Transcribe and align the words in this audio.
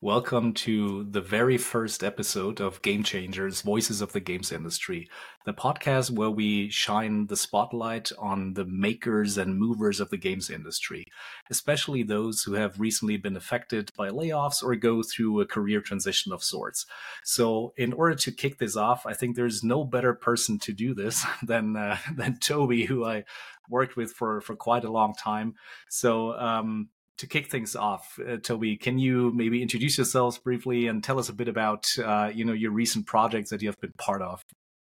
Welcome 0.00 0.52
to 0.52 1.08
the 1.10 1.20
very 1.20 1.58
first 1.58 2.04
episode 2.04 2.60
of 2.60 2.80
Game 2.82 3.02
Changers 3.02 3.62
Voices 3.62 4.00
of 4.00 4.12
the 4.12 4.20
Games 4.20 4.52
Industry, 4.52 5.10
the 5.44 5.52
podcast 5.52 6.12
where 6.12 6.30
we 6.30 6.70
shine 6.70 7.26
the 7.26 7.36
spotlight 7.36 8.12
on 8.16 8.54
the 8.54 8.64
makers 8.64 9.36
and 9.36 9.58
movers 9.58 9.98
of 9.98 10.10
the 10.10 10.16
games 10.16 10.50
industry, 10.50 11.04
especially 11.50 12.04
those 12.04 12.42
who 12.42 12.52
have 12.52 12.78
recently 12.78 13.16
been 13.16 13.34
affected 13.34 13.90
by 13.96 14.10
layoffs 14.10 14.62
or 14.62 14.76
go 14.76 15.02
through 15.02 15.40
a 15.40 15.46
career 15.46 15.80
transition 15.80 16.32
of 16.32 16.44
sorts. 16.44 16.86
So, 17.24 17.72
in 17.76 17.92
order 17.92 18.14
to 18.14 18.30
kick 18.30 18.58
this 18.58 18.76
off, 18.76 19.04
I 19.04 19.14
think 19.14 19.34
there's 19.34 19.64
no 19.64 19.82
better 19.82 20.14
person 20.14 20.60
to 20.60 20.72
do 20.72 20.94
this 20.94 21.26
than 21.42 21.74
uh, 21.74 21.96
than 22.14 22.38
Toby, 22.38 22.84
who 22.84 23.04
I 23.04 23.24
worked 23.68 23.96
with 23.96 24.12
for 24.12 24.40
for 24.42 24.54
quite 24.54 24.84
a 24.84 24.92
long 24.92 25.14
time. 25.14 25.56
So, 25.88 26.38
um, 26.38 26.90
to 27.18 27.26
kick 27.26 27.50
things 27.50 27.76
off, 27.76 28.18
uh, 28.26 28.36
Toby, 28.36 28.76
can 28.76 28.98
you 28.98 29.32
maybe 29.34 29.60
introduce 29.60 29.98
yourselves 29.98 30.38
briefly 30.38 30.86
and 30.86 31.02
tell 31.02 31.18
us 31.18 31.28
a 31.28 31.32
bit 31.32 31.48
about 31.48 31.86
uh, 32.02 32.30
you 32.32 32.44
know 32.44 32.52
your 32.52 32.70
recent 32.70 33.06
projects 33.06 33.50
that 33.50 33.60
you 33.60 33.68
have 33.68 33.80
been 33.80 33.92
part 33.98 34.22
of? 34.22 34.44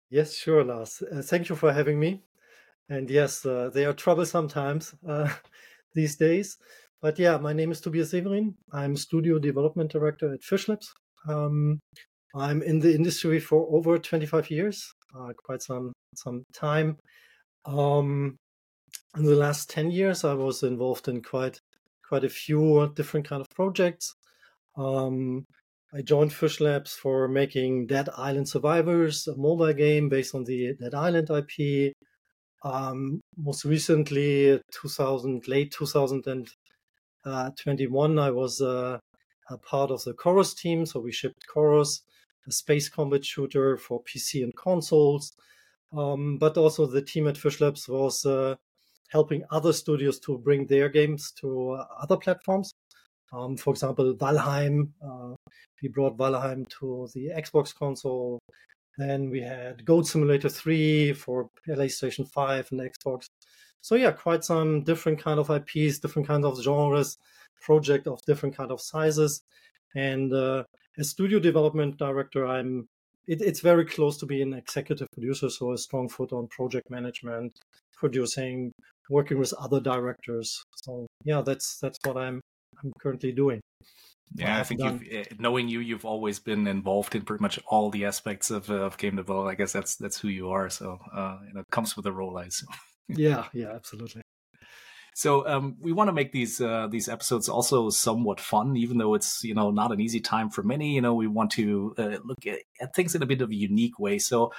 Yes, 0.10 0.36
sure, 0.36 0.64
Lars. 0.64 1.02
Uh, 1.02 1.22
thank 1.22 1.50
you 1.50 1.56
for 1.56 1.72
having 1.72 2.00
me. 2.00 2.24
And 2.90 3.10
yes, 3.10 3.46
uh, 3.46 3.70
they 3.74 3.86
are 3.86 3.94
troublesome 3.94 4.50
times 4.50 4.94
uh, 5.08 5.30
these 5.94 6.16
days. 6.16 6.58
But 7.02 7.18
yeah, 7.18 7.38
my 7.38 7.54
name 7.54 7.72
is 7.72 7.82
Tobias 7.82 8.12
Severin. 8.12 8.56
I'm 8.72 8.96
studio 8.96 9.40
development 9.40 9.92
director 9.92 10.34
at 10.34 10.42
Fishlabs. 10.42 10.88
Um, 11.28 11.80
I'm 12.36 12.62
in 12.62 12.80
the 12.80 12.94
industry 12.94 13.40
for 13.40 13.68
over 13.76 13.98
25 13.98 14.50
years, 14.52 14.94
uh, 15.18 15.34
quite 15.46 15.62
some 15.62 15.94
some 16.16 16.44
time. 16.54 16.98
Um, 17.66 18.38
in 19.18 19.26
the 19.26 19.36
last 19.36 19.70
10 19.70 19.92
years, 19.92 20.24
I 20.24 20.34
was 20.34 20.64
involved 20.64 21.08
in 21.08 21.22
quite 21.22 21.60
quite 22.12 22.26
a 22.26 22.40
few 22.46 22.92
different 22.94 23.26
kind 23.26 23.40
of 23.40 23.50
projects. 23.52 24.16
Um, 24.76 25.46
I 25.94 26.02
joined 26.02 26.32
Fishlabs 26.32 26.90
for 26.90 27.30
making 27.30 27.88
Dead 27.88 28.10
Island 28.18 28.50
Survivors, 28.50 29.28
a 29.28 29.38
mobile 29.38 29.72
game 29.72 30.10
based 30.10 30.36
on 30.36 30.44
the 30.44 30.74
Dead 30.74 30.94
Island 30.94 31.30
IP. 31.30 31.94
Um, 32.64 33.22
most 33.38 33.64
recently, 33.64 34.60
2000, 34.74 35.48
late 35.48 35.72
2021, 35.72 38.20
I 38.20 38.32
was 38.32 38.60
uh, 38.60 39.00
a 39.50 39.58
part 39.58 39.90
of 39.90 40.04
the 40.04 40.14
Chorus 40.14 40.54
team. 40.54 40.86
So 40.86 41.00
we 41.00 41.14
shipped 41.14 41.48
Chorus, 41.48 42.02
a 42.46 42.52
space 42.52 42.90
combat 42.90 43.24
shooter 43.24 43.78
for 43.78 44.04
PC 44.04 44.44
and 44.44 44.54
consoles. 44.54 45.32
Um, 45.94 46.38
but 46.38 46.58
also 46.58 46.88
the 46.88 47.02
team 47.02 47.30
at 47.30 47.36
Fishlabs 47.36 47.88
was 47.88 48.26
uh, 48.26 48.58
helping 49.12 49.44
other 49.52 49.74
studios 49.74 50.20
to 50.20 50.38
bring 50.38 50.66
their 50.68 50.90
games 50.90 51.32
to 51.42 51.72
uh, 51.72 51.86
other 52.02 52.18
platforms. 52.18 52.72
Um, 53.34 53.58
for 53.58 53.72
example, 53.72 54.14
Valheim. 54.16 54.90
Uh, 55.06 55.36
we 55.82 55.90
brought 55.90 56.18
Valheim 56.18 56.68
to 56.80 57.08
the 57.14 57.30
Xbox 57.36 57.74
console. 57.74 58.40
Then 58.98 59.30
we 59.30 59.42
had 59.42 59.86
Goat 59.86 60.08
Simulator 60.08 60.50
3 60.50 61.14
for 61.14 61.50
PlayStation 61.68 62.30
5 62.30 62.70
and 62.72 62.82
Xbox. 62.82 63.28
So 63.82 63.96
yeah, 63.96 64.12
quite 64.12 64.44
some 64.44 64.84
different 64.84 65.20
kind 65.20 65.40
of 65.40 65.50
IPs, 65.50 66.00
different 66.00 66.28
kinds 66.28 66.46
of 66.46 66.62
genres, 66.62 67.18
project 67.62 68.08
of 68.08 68.22
different 68.26 68.56
kind 68.56 68.72
of 68.72 68.80
sizes. 68.80 69.44
And 69.96 70.32
uh, 70.34 70.64
as 70.98 71.10
studio 71.10 71.40
development 71.40 71.98
director, 71.98 72.46
I'm 72.46 72.88
it, 73.28 73.42
it's 73.42 73.62
very 73.62 73.86
close 73.86 74.18
to 74.18 74.26
being 74.26 74.54
an 74.54 74.54
executive 74.54 75.08
producer, 75.14 75.50
so 75.50 75.72
a 75.72 75.78
strong 75.78 76.10
foot 76.10 76.34
on 76.34 76.48
project 76.48 76.90
management, 76.90 77.54
producing, 77.96 78.74
working 79.12 79.38
with 79.38 79.54
other 79.60 79.80
directors. 79.80 80.64
So 80.76 81.08
yeah, 81.24 81.42
that's 81.42 81.78
that's 81.80 82.00
what 82.04 82.18
I'm 82.18 82.42
I'm 82.84 82.92
currently 83.02 83.32
doing. 83.32 83.62
Yeah, 84.34 84.58
I 84.58 84.64
think 84.64 84.82
you've, 84.82 85.04
eh, 85.12 85.26
knowing 85.40 85.68
you, 85.68 85.82
you've 85.82 86.06
always 86.06 86.40
been 86.40 86.66
involved 86.66 87.16
in 87.16 87.24
pretty 87.24 87.42
much 87.42 87.60
all 87.68 87.90
the 87.90 88.06
aspects 88.06 88.50
of, 88.50 88.70
uh, 88.70 88.76
of 88.76 88.98
game 88.98 89.18
development. 89.18 89.52
I 89.52 89.56
guess 89.56 89.74
that's 89.74 89.98
that's 89.98 90.20
who 90.20 90.30
you 90.30 90.52
are. 90.52 90.70
So 90.70 91.00
uh, 91.14 91.40
you 91.46 91.54
know, 91.54 91.60
it 91.60 91.72
comes 91.72 91.98
with 91.98 92.06
a 92.06 92.14
role, 92.14 92.38
I 92.38 92.46
assume. 92.46 92.70
yeah, 93.10 93.46
yeah, 93.54 93.72
absolutely. 93.72 94.22
So 95.14 95.46
um, 95.46 95.76
we 95.82 95.92
want 95.92 96.08
to 96.08 96.14
make 96.14 96.32
these 96.32 96.62
uh, 96.62 96.88
these 96.90 97.10
episodes 97.10 97.50
also 97.50 97.90
somewhat 97.90 98.40
fun, 98.40 98.78
even 98.78 98.98
though 98.98 99.14
it's 99.16 99.44
you 99.44 99.54
know 99.54 99.70
not 99.70 99.92
an 99.92 100.00
easy 100.00 100.22
time 100.22 100.50
for 100.50 100.64
many. 100.64 100.96
You 100.96 101.02
know, 101.02 101.14
we 101.14 101.28
want 101.28 101.52
to 101.52 101.94
uh, 101.98 102.18
look 102.24 102.48
at, 102.48 102.60
at, 102.80 102.96
things 102.96 103.14
in 103.16 103.22
a 103.22 103.26
bit 103.26 103.42
of 103.42 103.50
a 103.50 103.56
unique 103.56 104.00
way. 104.00 104.18
So 104.20 104.54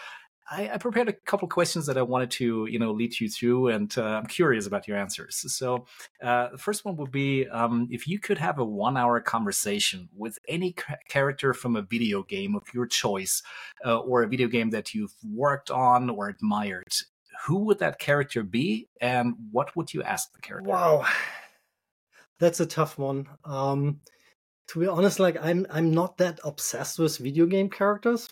I, 0.51 0.71
I, 0.75 0.77
prepared 0.79 1.09
a 1.09 1.13
couple 1.13 1.47
questions 1.49 1.87
that 1.87 1.97
I 1.97 2.03
wanted 2.03 2.31
to, 2.33 2.67
you 2.67 2.79
know, 2.79 2.93
lead 2.93 3.19
you 3.19 3.29
through, 3.29 3.69
and 3.69 3.97
uh, 3.97 4.03
I'm 4.03 4.27
curious 4.27 4.67
about 4.67 4.89
your 4.89 4.97
answers. 4.97 5.45
So, 5.55 5.87
uh, 6.23 6.49
the 6.51 6.59
first 6.59 6.85
one 6.85 6.97
would 6.97 7.13
be 7.13 7.47
um, 7.49 7.89
if 7.91 8.09
you 8.09 8.19
could 8.19 8.39
have 8.39 8.59
a 8.59 8.65
one-hour 8.65 9.21
conversation 9.21 10.09
with 10.17 10.39
any 10.49 10.75
character 11.09 11.55
from 11.55 11.77
a 11.77 11.83
video 11.83 12.23
game 12.23 12.57
of 12.57 12.65
your 12.75 12.87
choice, 12.87 13.43
uh, 13.85 13.99
or 13.99 14.23
a 14.23 14.29
video 14.29 14.49
game 14.49 14.71
that 14.71 14.95
you've 14.95 15.15
worked 15.25 15.71
on 15.71 16.11
or 16.11 16.29
admired. 16.29 16.93
Who 17.47 17.59
would 17.65 17.79
that 17.79 17.99
character 17.99 18.43
be, 18.43 18.89
and 19.01 19.35
what 19.51 19.75
would 19.77 19.95
you 19.95 20.03
ask 20.03 20.33
the 20.33 20.41
character? 20.41 20.69
Wow, 20.69 21.07
that's 22.39 22.61
a 22.61 22.67
tough 22.67 22.99
one. 22.99 23.27
Um, 23.45 24.01
to 24.69 24.81
be 24.81 24.87
honest, 24.87 25.19
like 25.21 25.37
I'm, 25.43 25.67
I'm 25.71 25.93
not 25.93 26.19
that 26.19 26.41
obsessed 26.45 26.99
with 26.99 27.19
video 27.19 27.47
game 27.47 27.69
characters. 27.69 28.29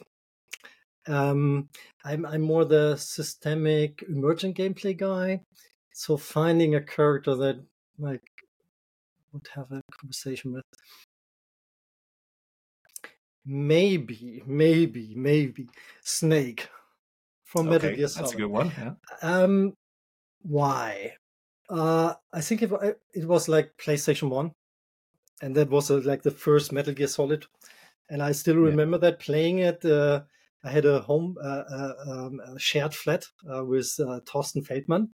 Um, 1.07 1.69
I'm 2.05 2.27
I'm 2.27 2.43
more 2.43 2.65
the 2.65 2.97
systemic 2.97 4.05
emergent 4.09 4.57
gameplay 4.57 4.97
guy. 4.97 5.41
So 5.93 6.17
finding 6.17 6.75
a 6.75 6.81
character 6.81 7.35
that 7.37 7.63
like 7.99 8.23
would 9.33 9.49
have 9.55 9.71
a 9.73 9.83
conversation 10.01 10.53
with 10.53 10.65
maybe, 13.45 14.43
maybe, 14.47 15.15
maybe 15.17 15.69
Snake 16.03 16.69
from 17.45 17.69
okay, 17.69 17.71
Metal 17.71 17.97
Gear 17.97 18.09
Solid. 18.09 18.25
That's 18.25 18.35
a 18.35 18.39
good 18.39 18.51
one. 18.51 18.73
Yeah. 18.79 18.93
Um, 19.23 19.75
why? 20.43 21.15
Uh, 21.69 22.15
I 22.33 22.41
think 22.41 22.63
it, 22.63 22.71
it 23.15 23.27
was 23.27 23.49
like 23.49 23.77
PlayStation 23.77 24.29
One, 24.29 24.53
and 25.43 25.55
that 25.57 25.71
was 25.71 25.91
uh, 25.91 26.01
like 26.05 26.23
the 26.23 26.31
first 26.31 26.73
Metal 26.73 26.95
Gear 26.95 27.07
Solid, 27.07 27.47
and 28.09 28.23
I 28.23 28.33
still 28.33 28.57
remember 28.57 28.97
yeah. 28.97 29.11
that 29.11 29.21
playing 29.21 29.59
it. 29.59 29.85
Uh, 29.85 30.23
I 30.65 30.71
had 30.71 30.85
a 30.85 31.01
home 31.01 31.37
uh, 31.43 31.65
uh, 31.71 31.95
um, 32.07 32.41
a 32.41 32.59
shared 32.59 32.95
flat 32.95 33.25
uh, 33.53 33.65
with 33.65 33.95
uh, 33.99 34.21
Thorsten 34.27 34.63
Feldmann. 34.63 35.09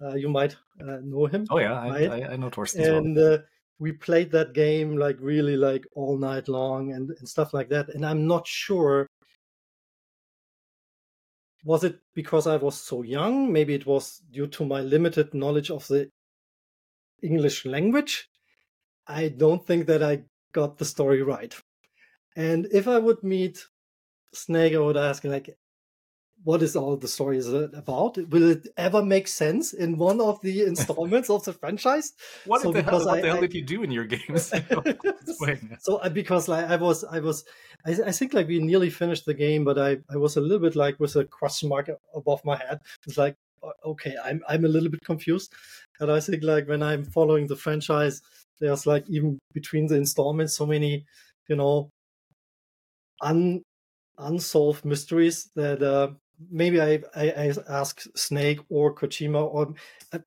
Uh, 0.00 0.14
you 0.14 0.28
might 0.28 0.56
uh, 0.80 0.98
know 1.02 1.26
him. 1.26 1.46
Oh 1.50 1.58
yeah, 1.58 1.88
right? 1.88 2.10
I, 2.10 2.32
I, 2.32 2.36
know 2.36 2.50
Thorsten. 2.50 2.84
And 2.84 3.16
well. 3.16 3.38
we 3.78 3.92
played 3.92 4.30
that 4.32 4.52
game 4.52 4.96
like 4.96 5.16
really 5.20 5.56
like 5.56 5.86
all 5.94 6.18
night 6.18 6.48
long 6.48 6.92
and, 6.92 7.10
and 7.18 7.28
stuff 7.28 7.52
like 7.52 7.68
that. 7.70 7.88
And 7.88 8.04
I'm 8.04 8.26
not 8.26 8.46
sure. 8.46 9.06
Was 11.64 11.82
it 11.82 11.98
because 12.14 12.46
I 12.46 12.56
was 12.56 12.80
so 12.80 13.02
young? 13.02 13.52
Maybe 13.52 13.74
it 13.74 13.86
was 13.86 14.22
due 14.30 14.46
to 14.48 14.64
my 14.64 14.82
limited 14.82 15.34
knowledge 15.34 15.70
of 15.70 15.86
the 15.88 16.08
English 17.22 17.64
language. 17.64 18.28
I 19.08 19.28
don't 19.28 19.66
think 19.66 19.86
that 19.86 20.02
I 20.02 20.22
got 20.52 20.78
the 20.78 20.84
story 20.84 21.22
right. 21.22 21.54
And 22.36 22.68
if 22.70 22.86
I 22.86 22.98
would 22.98 23.22
meet 23.24 23.66
Snake, 24.32 24.74
I 24.74 24.78
would 24.78 24.96
ask, 24.96 25.24
like, 25.24 25.56
what 26.44 26.62
is 26.62 26.76
all 26.76 26.96
the 26.96 27.08
story 27.08 27.38
is 27.38 27.52
about? 27.52 28.18
Will 28.30 28.50
it 28.50 28.68
ever 28.76 29.02
make 29.04 29.26
sense 29.26 29.72
in 29.72 29.96
one 29.96 30.20
of 30.20 30.40
the 30.42 30.62
installments 30.70 31.30
of 31.30 31.44
the 31.44 31.52
franchise? 31.52 32.12
What, 32.44 32.62
so 32.62 32.72
the, 32.72 32.82
hell, 32.82 33.04
what 33.04 33.18
I, 33.18 33.20
the 33.20 33.28
hell 33.28 33.38
I, 33.38 33.40
did 33.40 33.54
you 33.54 33.62
do 33.62 33.82
in 33.82 33.90
your 33.90 34.04
games? 34.04 34.52
so 35.80 36.08
because 36.10 36.48
like 36.48 36.66
I 36.66 36.76
was, 36.76 37.04
I 37.04 37.20
was, 37.20 37.44
I, 37.84 37.92
I, 38.06 38.12
think 38.12 38.34
like 38.34 38.48
we 38.48 38.60
nearly 38.60 38.90
finished 38.90 39.26
the 39.26 39.34
game, 39.34 39.64
but 39.64 39.78
I, 39.78 39.98
I 40.10 40.16
was 40.16 40.36
a 40.36 40.40
little 40.40 40.60
bit 40.60 40.76
like 40.76 41.00
with 41.00 41.16
a 41.16 41.24
question 41.24 41.68
mark 41.68 41.90
above 42.14 42.44
my 42.44 42.56
head. 42.56 42.80
It's 43.06 43.18
like, 43.18 43.34
okay, 43.84 44.14
I'm, 44.24 44.42
I'm 44.48 44.64
a 44.64 44.68
little 44.68 44.90
bit 44.90 45.04
confused, 45.04 45.52
and 46.00 46.12
I 46.12 46.20
think 46.20 46.44
like 46.44 46.68
when 46.68 46.82
I'm 46.82 47.04
following 47.04 47.46
the 47.46 47.56
franchise, 47.56 48.22
there's 48.60 48.86
like 48.86 49.04
even 49.08 49.38
between 49.52 49.86
the 49.86 49.96
installments 49.96 50.56
so 50.56 50.66
many, 50.66 51.06
you 51.48 51.56
know, 51.56 51.90
un 53.20 53.62
unsolved 54.18 54.84
mysteries 54.84 55.50
that 55.54 55.82
uh, 55.82 56.08
maybe 56.50 56.80
I, 56.80 57.02
I, 57.14 57.30
I 57.30 57.54
ask 57.68 58.02
Snake 58.14 58.60
or 58.68 58.94
Kojima 58.94 59.42
or 59.42 59.74
uh, 60.12 60.18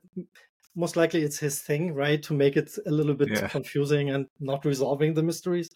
most 0.76 0.96
likely 0.96 1.24
it's 1.24 1.40
his 1.40 1.62
thing, 1.62 1.94
right, 1.94 2.22
to 2.24 2.34
make 2.34 2.56
it 2.56 2.72
a 2.86 2.92
little 2.92 3.16
bit 3.16 3.30
yeah. 3.30 3.48
confusing 3.48 4.10
and 4.10 4.28
not 4.40 4.66
resolving 4.66 5.14
the 5.14 5.24
mysteries. 5.24 5.70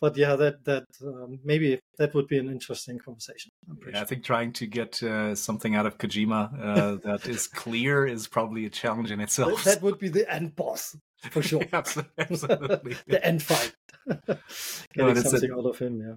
But 0.00 0.16
yeah, 0.16 0.36
that 0.36 0.64
that 0.64 0.84
um, 1.02 1.38
maybe 1.44 1.80
that 1.98 2.14
would 2.14 2.26
be 2.26 2.38
an 2.38 2.48
interesting 2.48 2.98
conversation. 2.98 3.52
Yeah, 3.68 3.92
sure. 3.92 4.02
I 4.02 4.04
think 4.04 4.24
trying 4.24 4.52
to 4.54 4.66
get 4.66 5.02
uh, 5.02 5.34
something 5.34 5.76
out 5.76 5.86
of 5.86 5.98
Kojima 5.98 6.42
uh, 6.60 6.96
that 7.04 7.26
is 7.26 7.46
clear 7.46 8.06
is 8.06 8.26
probably 8.26 8.66
a 8.66 8.70
challenge 8.70 9.12
in 9.12 9.20
itself. 9.20 9.64
That 9.64 9.82
would 9.82 9.98
be 9.98 10.08
the 10.08 10.30
end 10.30 10.56
boss 10.56 10.96
for 11.30 11.42
sure. 11.42 11.62
absolutely, 11.72 12.96
the 13.06 13.24
end 13.24 13.42
fight. 13.42 13.74
Getting 14.06 15.14
no, 15.14 15.14
something 15.14 15.50
a... 15.50 15.58
out 15.58 15.66
of 15.66 15.78
him, 15.78 16.00
yeah 16.00 16.14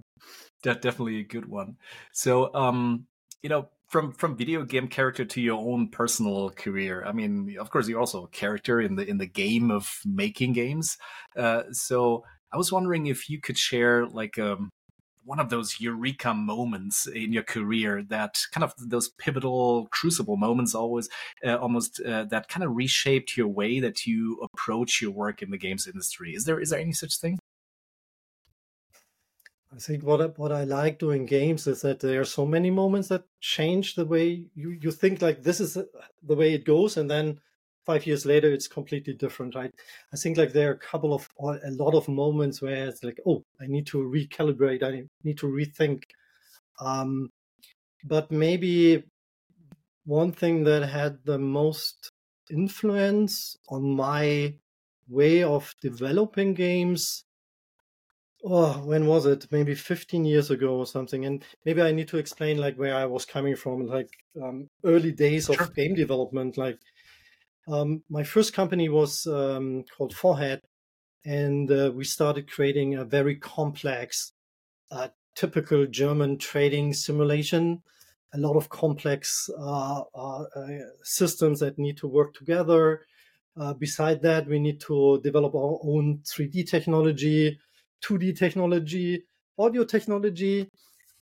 that 0.62 0.82
definitely 0.82 1.20
a 1.20 1.24
good 1.24 1.46
one. 1.46 1.76
So, 2.12 2.52
um, 2.54 3.06
you 3.42 3.48
know, 3.48 3.68
from 3.88 4.12
from 4.12 4.36
video 4.36 4.64
game 4.64 4.88
character 4.88 5.24
to 5.24 5.40
your 5.40 5.58
own 5.58 5.88
personal 5.88 6.50
career. 6.50 7.04
I 7.06 7.12
mean, 7.12 7.56
of 7.58 7.70
course, 7.70 7.88
you're 7.88 8.00
also 8.00 8.24
a 8.24 8.28
character 8.28 8.80
in 8.80 8.96
the 8.96 9.06
in 9.06 9.18
the 9.18 9.26
game 9.26 9.70
of 9.70 9.88
making 10.04 10.52
games. 10.52 10.98
Uh, 11.36 11.62
so, 11.72 12.24
I 12.52 12.56
was 12.56 12.72
wondering 12.72 13.06
if 13.06 13.30
you 13.30 13.40
could 13.40 13.58
share 13.58 14.06
like 14.06 14.38
um, 14.38 14.70
one 15.28 15.38
of 15.38 15.50
those 15.50 15.78
eureka 15.78 16.32
moments 16.32 17.06
in 17.06 17.34
your 17.34 17.42
career 17.42 18.02
that 18.08 18.40
kind 18.50 18.64
of 18.64 18.72
those 18.78 19.10
pivotal 19.10 19.86
crucible 19.90 20.38
moments 20.38 20.74
always 20.74 21.08
uh, 21.44 21.56
almost 21.56 22.00
uh, 22.00 22.24
that 22.24 22.48
kind 22.48 22.64
of 22.64 22.74
reshaped 22.74 23.36
your 23.36 23.46
way 23.46 23.78
that 23.78 24.06
you 24.06 24.40
approach 24.42 25.02
your 25.02 25.10
work 25.10 25.42
in 25.42 25.50
the 25.50 25.58
games 25.58 25.86
industry. 25.86 26.34
Is 26.34 26.44
there 26.44 26.58
is 26.58 26.70
there 26.70 26.80
any 26.80 26.94
such 26.94 27.18
thing? 27.18 27.38
I 29.70 29.78
think 29.78 30.02
what 30.02 30.38
what 30.38 30.50
I 30.50 30.64
like 30.64 30.98
doing 30.98 31.26
games 31.26 31.66
is 31.66 31.82
that 31.82 32.00
there 32.00 32.22
are 32.22 32.24
so 32.38 32.46
many 32.46 32.70
moments 32.70 33.08
that 33.08 33.24
change 33.40 33.96
the 33.96 34.06
way 34.06 34.46
you, 34.54 34.70
you 34.70 34.90
think 34.90 35.20
like 35.20 35.42
this 35.42 35.60
is 35.60 35.74
the 35.74 36.34
way 36.34 36.54
it 36.54 36.64
goes 36.64 36.96
and 36.96 37.10
then 37.10 37.40
five 37.88 38.06
years 38.06 38.26
later 38.26 38.52
it's 38.52 38.68
completely 38.68 39.14
different 39.14 39.54
right? 39.54 39.74
I 40.12 40.16
think 40.18 40.36
like 40.36 40.52
there 40.52 40.68
are 40.68 40.74
a 40.74 40.86
couple 40.90 41.14
of 41.14 41.26
a 41.40 41.70
lot 41.84 41.94
of 41.94 42.06
moments 42.06 42.60
where 42.60 42.86
it's 42.88 43.02
like 43.02 43.18
oh 43.26 43.42
i 43.62 43.66
need 43.66 43.86
to 43.92 43.98
recalibrate. 44.16 44.82
I 44.82 45.04
need 45.24 45.38
to 45.38 45.46
rethink. 45.46 46.02
Um, 46.80 47.30
but 48.04 48.30
maybe 48.30 49.04
one 50.04 50.32
thing 50.32 50.64
that 50.64 50.82
had 50.98 51.14
the 51.24 51.38
most 51.38 52.12
influence 52.50 53.56
on 53.68 53.82
my 54.06 54.54
way 55.08 55.42
of 55.42 55.74
developing 55.80 56.52
games 56.52 57.24
oh 58.44 58.72
when 58.90 59.06
was 59.06 59.24
it? 59.24 59.46
Maybe 59.50 59.74
15 59.74 60.26
years 60.26 60.50
ago 60.50 60.76
or 60.82 60.86
something. 60.86 61.24
And 61.24 61.42
maybe 61.64 61.80
i 61.80 61.90
need 61.90 62.08
to 62.08 62.18
explain 62.18 62.58
like 62.58 62.76
where 62.76 62.96
i 63.02 63.06
was 63.06 63.24
coming 63.24 63.56
from 63.56 63.86
like 63.86 64.10
um, 64.44 64.68
early 64.84 65.12
days 65.12 65.48
of 65.48 65.56
sure. 65.56 65.66
game 65.78 65.94
development 65.94 66.58
like 66.58 66.78
um, 67.68 68.02
my 68.08 68.22
first 68.22 68.54
company 68.54 68.88
was 68.88 69.26
um, 69.26 69.84
called 69.96 70.14
4head, 70.14 70.60
and 71.24 71.70
uh, 71.70 71.92
we 71.94 72.04
started 72.04 72.50
creating 72.50 72.94
a 72.94 73.04
very 73.04 73.36
complex, 73.36 74.32
uh, 74.90 75.08
typical 75.34 75.86
German 75.86 76.38
trading 76.38 76.94
simulation. 76.94 77.82
A 78.32 78.38
lot 78.38 78.56
of 78.56 78.68
complex 78.68 79.48
uh, 79.58 80.02
uh, 80.14 80.42
uh 80.56 80.66
systems 81.02 81.60
that 81.60 81.78
need 81.78 81.96
to 81.98 82.06
work 82.06 82.34
together. 82.34 83.06
Uh, 83.56 83.74
beside 83.74 84.22
that, 84.22 84.46
we 84.46 84.58
need 84.58 84.80
to 84.80 85.20
develop 85.22 85.54
our 85.54 85.78
own 85.82 86.20
3D 86.24 86.68
technology, 86.68 87.58
2D 88.04 88.36
technology, 88.38 89.24
audio 89.58 89.84
technology, 89.84 90.70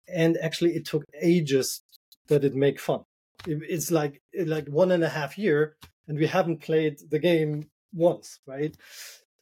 and 0.07 0.37
actually, 0.37 0.75
it 0.75 0.85
took 0.85 1.03
ages 1.21 1.81
that 2.27 2.43
it 2.43 2.55
make 2.55 2.79
fun. 2.79 3.01
It, 3.47 3.59
it's 3.67 3.89
like 3.91 4.21
like 4.45 4.67
one 4.67 4.91
and 4.91 5.03
a 5.03 5.09
half 5.09 5.37
year 5.37 5.75
and 6.07 6.17
we 6.17 6.27
haven't 6.27 6.61
played 6.61 6.99
the 7.09 7.19
game 7.19 7.69
once, 7.93 8.39
right? 8.45 8.75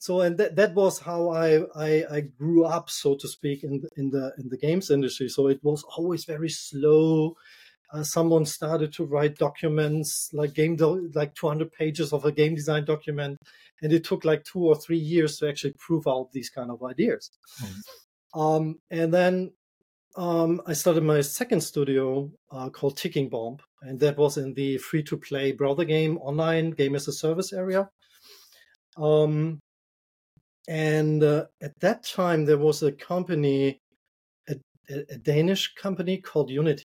So, 0.04 0.20
and 0.20 0.38
that, 0.38 0.58
that 0.58 0.74
was 0.76 1.00
how 1.00 1.30
I, 1.30 1.62
I, 1.76 2.06
I 2.12 2.20
grew 2.22 2.66
up, 2.66 2.90
so 2.90 3.16
to 3.16 3.28
speak, 3.28 3.64
in 3.64 3.80
the, 3.80 3.90
in 3.96 4.10
the 4.10 4.34
in 4.38 4.50
the 4.50 4.58
games 4.58 4.92
industry. 4.92 5.30
So 5.30 5.48
it 5.48 5.64
was 5.64 5.84
always 5.98 6.26
very 6.26 6.50
slow. 6.50 7.38
Uh, 7.94 8.04
someone 8.04 8.46
started 8.46 8.92
to 8.94 9.06
write 9.06 9.38
documents 9.38 10.30
like 10.34 10.56
game 10.56 10.76
do- 10.76 11.10
like 11.14 11.36
200 11.36 11.72
pages 11.72 12.12
of 12.12 12.26
a 12.26 12.34
game 12.34 12.54
design 12.54 12.84
document, 12.84 13.38
and 13.82 13.94
it 13.94 14.04
took 14.04 14.26
like 14.26 14.44
two 14.44 14.66
or 14.66 14.76
three 14.76 14.98
years 14.98 15.38
to 15.38 15.48
actually 15.48 15.74
prove 15.80 16.06
out 16.06 16.32
these 16.34 16.50
kind 16.50 16.70
of 16.70 16.84
ideas. 16.84 17.32
Mm-hmm. 17.64 18.40
Um, 18.42 18.80
and 18.90 19.14
then 19.14 19.52
um, 20.16 20.62
I 20.68 20.74
started 20.74 21.04
my 21.04 21.22
second 21.22 21.62
studio 21.62 22.32
uh, 22.52 22.70
called 22.70 22.98
Ticking 22.98 23.30
Bomb, 23.30 23.58
and 23.82 24.00
that 24.00 24.18
was 24.18 24.38
in 24.38 24.54
the 24.54 24.78
free 24.78 25.04
to 25.04 25.18
play 25.18 25.52
browser 25.52 25.86
game 25.86 26.18
online 26.20 26.72
game 26.72 26.96
as 26.96 27.08
a 27.08 27.14
service 27.14 27.52
area. 27.52 27.90
Um, 28.96 29.60
and 30.68 31.24
uh, 31.24 31.46
at 31.62 31.80
that 31.80 32.04
time, 32.04 32.46
there 32.46 32.60
was 32.60 32.84
a 32.84 32.92
company, 32.92 33.82
a, 34.48 34.56
a, 34.90 35.18
Danish 35.18 35.74
company 35.74 36.20
called 36.20 36.52
Unity, 36.52 36.86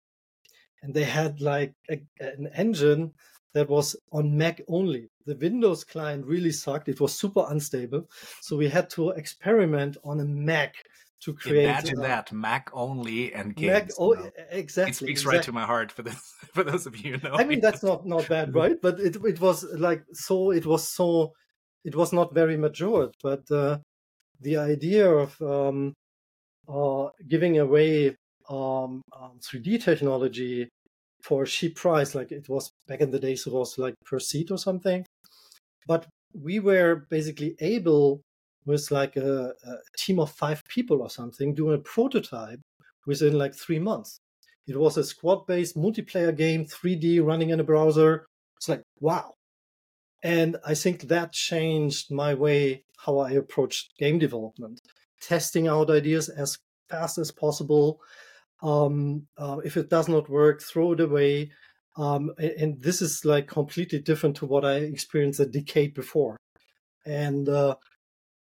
and 0.82 0.94
they 0.94 1.04
had 1.04 1.42
like 1.42 1.74
a, 1.90 2.00
an 2.22 2.50
engine 2.56 3.14
that 3.54 3.68
was 3.68 3.98
on 4.14 4.38
Mac 4.38 4.62
only. 4.70 5.10
The 5.26 5.36
Windows 5.36 5.84
client 5.84 6.26
really 6.26 6.52
sucked; 6.52 6.88
it 6.88 7.02
was 7.02 7.14
super 7.14 7.46
unstable, 7.50 8.08
so 8.42 8.56
we 8.56 8.70
had 8.70 8.90
to 8.92 9.10
experiment 9.10 9.98
on 10.06 10.22
a 10.22 10.26
Mac 10.26 10.76
to 11.22 11.34
create. 11.34 11.66
Imagine 11.66 12.00
uh, 12.00 12.04
that 12.04 12.32
Mac 12.32 12.70
only 12.74 13.34
and 13.34 13.56
games. 13.56 13.72
Mac, 13.72 13.90
oh, 14.00 14.32
exactly. 14.52 14.92
It 14.92 14.96
speaks 14.96 15.22
exactly. 15.22 15.38
right 15.38 15.44
to 15.46 15.52
my 15.52 15.66
heart 15.66 15.92
for 15.92 16.04
this. 16.04 16.22
For 16.54 16.64
those 16.64 16.88
of 16.88 16.98
you 16.98 17.18
know. 17.18 17.34
I 17.34 17.44
mean, 17.44 17.62
that's 17.62 17.84
not 17.84 18.08
not 18.08 18.28
bad, 18.28 18.56
right? 18.62 18.76
But 18.82 19.00
it 19.00 19.18
it 19.24 19.40
was 19.40 19.64
like 19.78 20.04
so. 20.14 20.52
It 20.52 20.66
was 20.66 20.88
so. 20.88 21.34
It 21.86 21.96
was 21.96 22.12
not 22.12 22.34
very 22.34 22.58
matured, 22.58 23.14
but 23.22 23.50
uh, 23.52 23.78
the 24.42 24.58
idea 24.58 25.08
of 25.10 25.40
um, 25.42 25.94
uh, 26.68 27.10
giving 27.28 27.60
away 27.60 28.16
um, 28.50 29.02
um, 29.16 29.40
3D 29.42 29.84
technology 29.84 30.70
for 31.22 31.44
a 31.44 31.48
cheap 31.48 31.76
price, 31.76 32.16
like 32.16 32.32
it 32.32 32.50
was 32.50 32.72
back 32.88 33.02
in 33.02 33.12
the 33.12 33.20
days, 33.20 33.46
it 33.46 33.54
was 33.54 33.78
like 33.78 33.94
per 34.06 34.20
seat 34.20 34.52
or 34.52 34.58
something. 34.58 35.06
But 35.88 36.08
we 36.34 36.60
were 36.60 37.08
basically 37.10 37.56
able 37.60 38.22
with 38.66 38.92
like 38.92 39.16
a, 39.16 39.54
a 39.64 39.76
team 39.98 40.20
of 40.20 40.32
five 40.32 40.64
people 40.66 41.02
or 41.02 41.10
something 41.10 41.54
doing 41.54 41.76
a 41.76 41.80
prototype 41.82 42.60
within 43.06 43.38
like 43.38 43.56
three 43.56 43.80
months. 43.80 44.20
It 44.68 44.78
was 44.80 44.98
a 44.98 45.04
squad 45.04 45.48
based 45.48 45.76
multiplayer 45.76 46.36
game, 46.36 46.66
3D 46.66 47.26
running 47.26 47.50
in 47.50 47.60
a 47.60 47.64
browser. 47.64 48.28
It's 48.58 48.70
like, 48.70 48.84
wow. 49.00 49.34
And 50.22 50.58
I 50.66 50.76
think 50.76 51.04
that 51.04 51.32
changed 51.32 52.12
my 52.12 52.34
way 52.34 52.84
how 52.98 53.20
I 53.20 53.32
approached 53.32 53.98
game 53.98 54.20
development, 54.20 54.82
testing 55.22 55.68
out 55.68 55.90
ideas 55.90 56.30
as 56.30 56.58
fast 56.90 57.18
as 57.18 57.32
possible. 57.32 58.00
Um, 58.62 59.28
uh, 59.38 59.60
if 59.64 59.78
it 59.78 59.90
does 59.90 60.10
not 60.10 60.30
work, 60.30 60.62
throw 60.62 60.92
it 60.92 61.00
away. 61.00 61.52
Um, 61.98 62.32
and, 62.38 62.82
this 62.82 63.02
is 63.02 63.26
like 63.26 63.48
completely 63.48 64.00
different 64.00 64.36
to 64.38 64.46
what 64.46 64.64
I 64.64 64.76
experienced 64.76 65.40
a 65.40 65.46
decade 65.46 65.94
before. 65.94 66.38
And 67.06 67.50
uh, 67.50 67.76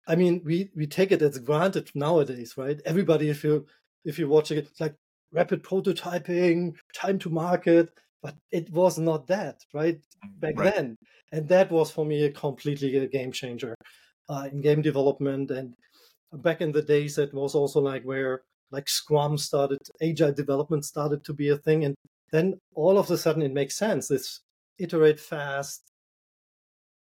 I 0.06 0.16
mean, 0.16 0.42
we 0.44 0.70
we 0.76 0.86
take 0.86 1.12
it 1.12 1.22
as 1.22 1.38
granted 1.38 1.90
nowadays, 1.94 2.54
right? 2.56 2.80
Everybody, 2.84 3.30
if 3.30 3.42
you 3.44 3.66
if 4.04 4.18
you 4.18 4.28
watch 4.28 4.50
it, 4.50 4.68
like 4.78 4.96
rapid 5.32 5.62
prototyping, 5.62 6.74
time 6.94 7.18
to 7.20 7.30
market, 7.30 7.90
but 8.22 8.34
it 8.50 8.70
was 8.70 8.98
not 8.98 9.26
that, 9.28 9.60
right? 9.72 9.98
Back 10.40 10.58
right. 10.58 10.74
then, 10.74 10.96
and 11.32 11.48
that 11.48 11.70
was 11.70 11.90
for 11.90 12.04
me 12.04 12.24
a 12.24 12.30
completely 12.30 12.96
a 12.98 13.06
game 13.06 13.32
changer 13.32 13.74
uh, 14.28 14.48
in 14.52 14.60
game 14.60 14.82
development. 14.82 15.50
And 15.50 15.74
back 16.32 16.60
in 16.60 16.72
the 16.72 16.82
days, 16.82 17.18
it 17.18 17.32
was 17.32 17.54
also 17.54 17.80
like 17.80 18.02
where 18.04 18.42
like 18.70 18.88
Scrum 18.88 19.38
started, 19.38 19.78
agile 20.02 20.32
development 20.32 20.84
started 20.84 21.24
to 21.24 21.32
be 21.32 21.48
a 21.48 21.56
thing, 21.56 21.84
and 21.84 21.94
then 22.30 22.58
all 22.74 22.98
of 22.98 23.10
a 23.10 23.16
sudden 23.16 23.42
it 23.42 23.52
makes 23.52 23.76
sense. 23.76 24.08
This 24.08 24.40
iterate 24.78 25.20
fast 25.20 25.82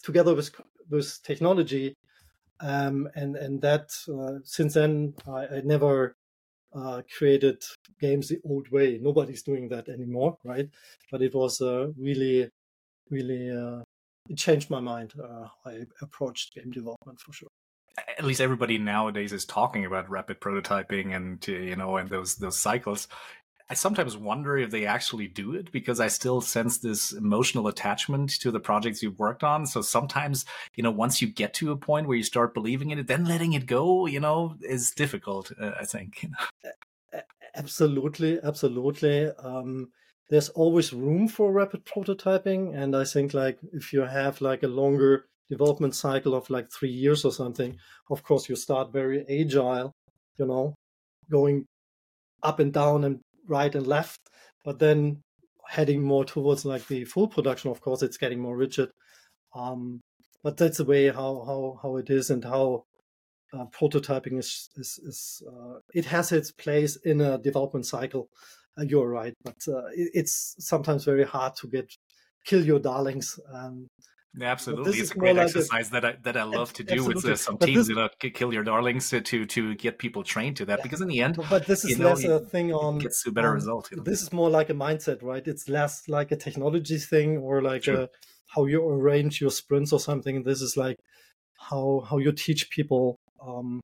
together 0.04 0.36
with 0.36 0.52
with 0.90 1.20
technology 1.24 1.96
um, 2.64 3.10
and 3.16 3.36
and 3.36 3.62
that 3.62 3.92
uh, 4.10 4.40
since 4.44 4.74
then 4.74 5.14
I, 5.28 5.58
I 5.58 5.62
never 5.64 6.16
uh, 6.74 7.02
created 7.16 7.62
games 8.00 8.30
the 8.30 8.40
old 8.46 8.70
way. 8.72 9.00
Nobody's 9.02 9.44
doing 9.44 9.70
that 9.70 9.90
anymore, 9.90 10.38
right? 10.44 10.70
But 11.12 11.22
it 11.22 11.36
was 11.36 11.62
uh, 11.62 11.88
really, 11.98 12.50
really 13.10 13.52
uh, 13.52 13.84
it 14.30 14.38
changed 14.38 14.70
my 14.70 14.80
mind. 14.80 15.14
Uh, 15.22 15.48
I 15.66 15.86
approached 16.02 16.56
game 16.56 16.72
development 16.72 17.20
for 17.20 17.34
sure. 17.34 17.50
At 18.18 18.26
least 18.26 18.42
everybody 18.42 18.80
nowadays 18.80 19.34
is 19.34 19.46
talking 19.46 19.86
about 19.86 20.10
rapid 20.10 20.40
prototyping 20.40 21.16
and 21.16 21.46
you 21.48 21.76
know 21.76 21.98
and 21.98 22.10
those 22.10 22.36
those 22.36 22.58
cycles. 22.58 23.08
I 23.70 23.74
sometimes 23.74 24.18
wonder 24.18 24.58
if 24.58 24.72
they 24.72 24.86
actually 24.86 25.28
do 25.28 25.54
it 25.54 25.72
because 25.72 26.00
I 26.00 26.08
still 26.08 26.42
sense 26.42 26.78
this 26.78 27.12
emotional 27.12 27.68
attachment 27.68 28.32
to 28.42 28.52
the 28.52 28.60
projects 28.60 29.02
you've 29.02 29.20
worked 29.20 29.44
on. 29.44 29.66
So 29.66 29.82
sometimes, 29.82 30.46
you 30.76 30.84
know, 30.84 30.92
once 30.92 31.22
you 31.22 31.28
get 31.28 31.54
to 31.56 31.72
a 31.72 31.78
point 31.78 32.08
where 32.08 32.18
you 32.18 32.24
start 32.24 32.54
believing 32.54 32.92
in 32.92 33.00
it, 33.00 33.08
then 33.08 33.26
letting 33.26 33.54
it 33.54 33.66
go, 33.66 34.06
you 34.06 34.20
know, 34.20 34.56
is 34.62 34.92
difficult. 34.92 35.52
Uh, 35.60 35.72
I 35.80 35.86
think. 35.86 36.26
Absolutely, 37.56 38.40
absolutely. 38.42 39.28
Um, 39.38 39.92
there's 40.30 40.50
always 40.50 40.92
room 40.92 41.28
for 41.28 41.52
rapid 41.52 41.86
prototyping, 41.86 42.76
and 42.76 42.96
I 42.96 43.04
think 43.04 43.36
like 43.36 43.60
if 43.74 43.94
you 43.94 44.02
have 44.02 44.42
like 44.42 44.64
a 44.64 44.68
longer 44.68 45.26
development 45.52 45.94
cycle 45.94 46.34
of 46.34 46.50
like 46.50 46.72
three 46.72 46.90
years 46.90 47.24
or 47.26 47.32
something, 47.32 47.78
of 48.10 48.24
course 48.24 48.50
you 48.50 48.56
start 48.56 48.92
very 48.92 49.24
agile, 49.30 49.92
you 50.40 50.48
know, 50.48 50.74
going 51.30 51.66
up 52.42 52.60
and 52.60 52.74
down 52.74 53.04
and 53.04 53.20
right 53.48 53.74
and 53.74 53.88
left, 53.88 54.22
but 54.64 54.80
then 54.80 55.22
heading 55.68 56.02
more 56.02 56.26
towards 56.26 56.66
like 56.66 56.88
the 56.88 57.06
full 57.06 57.28
production. 57.28 57.72
Of 57.72 57.82
course, 57.82 58.02
it's 58.02 58.18
getting 58.18 58.40
more 58.40 58.58
rigid. 58.58 58.90
Um, 59.56 60.02
but 60.44 60.58
that's 60.58 60.78
the 60.78 60.86
way 60.86 61.08
how 61.08 61.44
how 61.46 61.80
how 61.82 61.98
it 61.98 62.10
is 62.10 62.30
and 62.30 62.44
how 62.44 62.86
uh, 63.54 63.66
prototyping 63.66 64.38
is 64.40 64.70
is, 64.76 65.00
is 65.04 65.44
uh, 65.48 65.80
it 65.94 66.06
has 66.06 66.32
its 66.32 66.52
place 66.52 66.96
in 66.98 67.22
a 67.22 67.38
development 67.38 67.86
cycle. 67.86 68.30
Uh, 68.78 68.84
you're 68.84 69.10
right, 69.10 69.34
but 69.44 69.58
uh, 69.68 69.86
it, 69.94 70.10
it's 70.14 70.56
sometimes 70.60 71.06
very 71.06 71.24
hard 71.24 71.56
to 71.56 71.68
get 71.68 71.92
kill 72.46 72.66
your 72.66 72.80
darlings. 72.80 73.40
Um, 73.54 73.88
Absolutely, 74.42 74.98
it's 74.98 75.12
a 75.12 75.14
great 75.16 75.36
like 75.36 75.46
exercise 75.46 75.90
a, 75.90 75.92
that 75.92 76.06
I 76.06 76.16
that 76.24 76.38
I 76.38 76.44
love 76.44 76.74
to 76.74 76.84
do 76.84 76.94
absolutely. 76.94 77.30
with 77.30 77.34
uh, 77.34 77.36
some 77.36 77.58
but 77.58 77.68
teams. 77.68 77.88
This, 77.88 77.90
you 77.90 77.96
know, 77.96 78.10
kill 78.20 78.52
your 78.52 78.64
darlings 78.64 79.10
to 79.10 79.22
to, 79.22 79.46
to 79.46 79.76
get 79.76 80.00
people 80.00 80.24
trained 80.24 80.58
to 80.58 80.66
that 80.66 80.82
because 80.82 81.02
in 81.02 81.08
the 81.08 81.22
end, 81.22 81.38
but 81.50 81.68
this 81.68 81.86
is 81.86 82.00
less 82.00 82.24
know, 82.24 82.38
a 82.38 82.40
thing 82.40 82.74
on 82.74 82.98
gets 82.98 83.22
to 83.24 83.30
a 83.30 83.32
better 83.32 83.50
um, 83.50 83.56
result. 83.56 83.92
You 83.92 83.98
know? 83.98 84.04
This 84.04 84.24
is 84.24 84.34
more 84.34 84.50
like 84.50 84.72
a 84.72 84.74
mindset, 84.74 85.22
right? 85.22 85.48
It's 85.48 85.70
less 85.70 86.10
like 86.10 86.32
a 86.32 86.36
technology 86.36 86.98
thing 86.98 87.38
or 87.38 87.62
like 87.62 87.88
a, 87.88 88.10
how 88.48 88.66
you 88.66 88.84
arrange 88.88 89.40
your 89.40 89.52
sprints 89.52 89.94
or 89.94 90.00
something. 90.00 90.42
This 90.42 90.62
is 90.62 90.76
like 90.76 90.98
how 91.70 92.04
how 92.10 92.18
you 92.18 92.32
teach 92.32 92.72
people 92.72 93.18
um, 93.46 93.82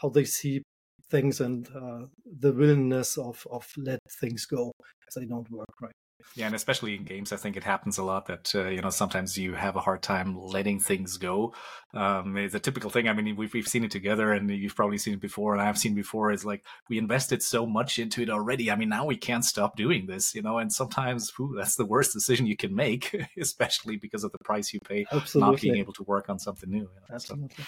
how 0.00 0.08
they 0.08 0.24
see 0.24 0.62
things 1.10 1.40
and 1.40 1.68
uh, 1.76 2.06
the 2.40 2.52
willingness 2.52 3.16
of 3.18 3.46
of 3.52 3.70
let 3.76 4.00
things 4.20 4.46
go 4.46 4.72
as 5.06 5.14
they 5.14 5.26
don't 5.26 5.50
work 5.50 5.74
right. 5.80 5.92
Yeah, 6.34 6.46
and 6.46 6.54
especially 6.54 6.96
in 6.96 7.04
games, 7.04 7.32
I 7.32 7.36
think 7.36 7.56
it 7.56 7.64
happens 7.64 7.98
a 7.98 8.02
lot 8.02 8.26
that 8.26 8.54
uh, 8.54 8.68
you 8.68 8.80
know 8.80 8.90
sometimes 8.90 9.36
you 9.36 9.54
have 9.54 9.76
a 9.76 9.80
hard 9.80 10.02
time 10.02 10.38
letting 10.38 10.80
things 10.80 11.16
go. 11.16 11.54
Um, 11.94 12.36
it's 12.36 12.54
a 12.54 12.60
typical 12.60 12.90
thing. 12.90 13.08
I 13.08 13.12
mean, 13.12 13.36
we've 13.36 13.52
we've 13.52 13.68
seen 13.68 13.84
it 13.84 13.90
together, 13.90 14.32
and 14.32 14.50
you've 14.50 14.76
probably 14.76 14.98
seen 14.98 15.14
it 15.14 15.20
before, 15.20 15.52
and 15.52 15.62
I've 15.62 15.78
seen 15.78 15.94
before. 15.94 16.32
Is 16.32 16.44
like 16.44 16.64
we 16.88 16.98
invested 16.98 17.42
so 17.42 17.66
much 17.66 17.98
into 17.98 18.22
it 18.22 18.30
already. 18.30 18.70
I 18.70 18.76
mean, 18.76 18.88
now 18.88 19.04
we 19.04 19.16
can't 19.16 19.44
stop 19.44 19.76
doing 19.76 20.06
this, 20.06 20.34
you 20.34 20.42
know. 20.42 20.58
And 20.58 20.72
sometimes 20.72 21.32
whew, 21.36 21.54
that's 21.56 21.76
the 21.76 21.86
worst 21.86 22.12
decision 22.12 22.46
you 22.46 22.56
can 22.56 22.74
make, 22.74 23.14
especially 23.38 23.96
because 23.96 24.24
of 24.24 24.32
the 24.32 24.38
price 24.44 24.72
you 24.72 24.80
pay 24.80 25.06
Absolutely. 25.12 25.52
not 25.52 25.60
being 25.60 25.76
able 25.76 25.92
to 25.94 26.02
work 26.04 26.28
on 26.28 26.38
something 26.38 26.70
new. 26.70 26.78
You 26.78 26.84
know? 26.84 27.14
Absolutely. 27.14 27.54
So, 27.56 27.64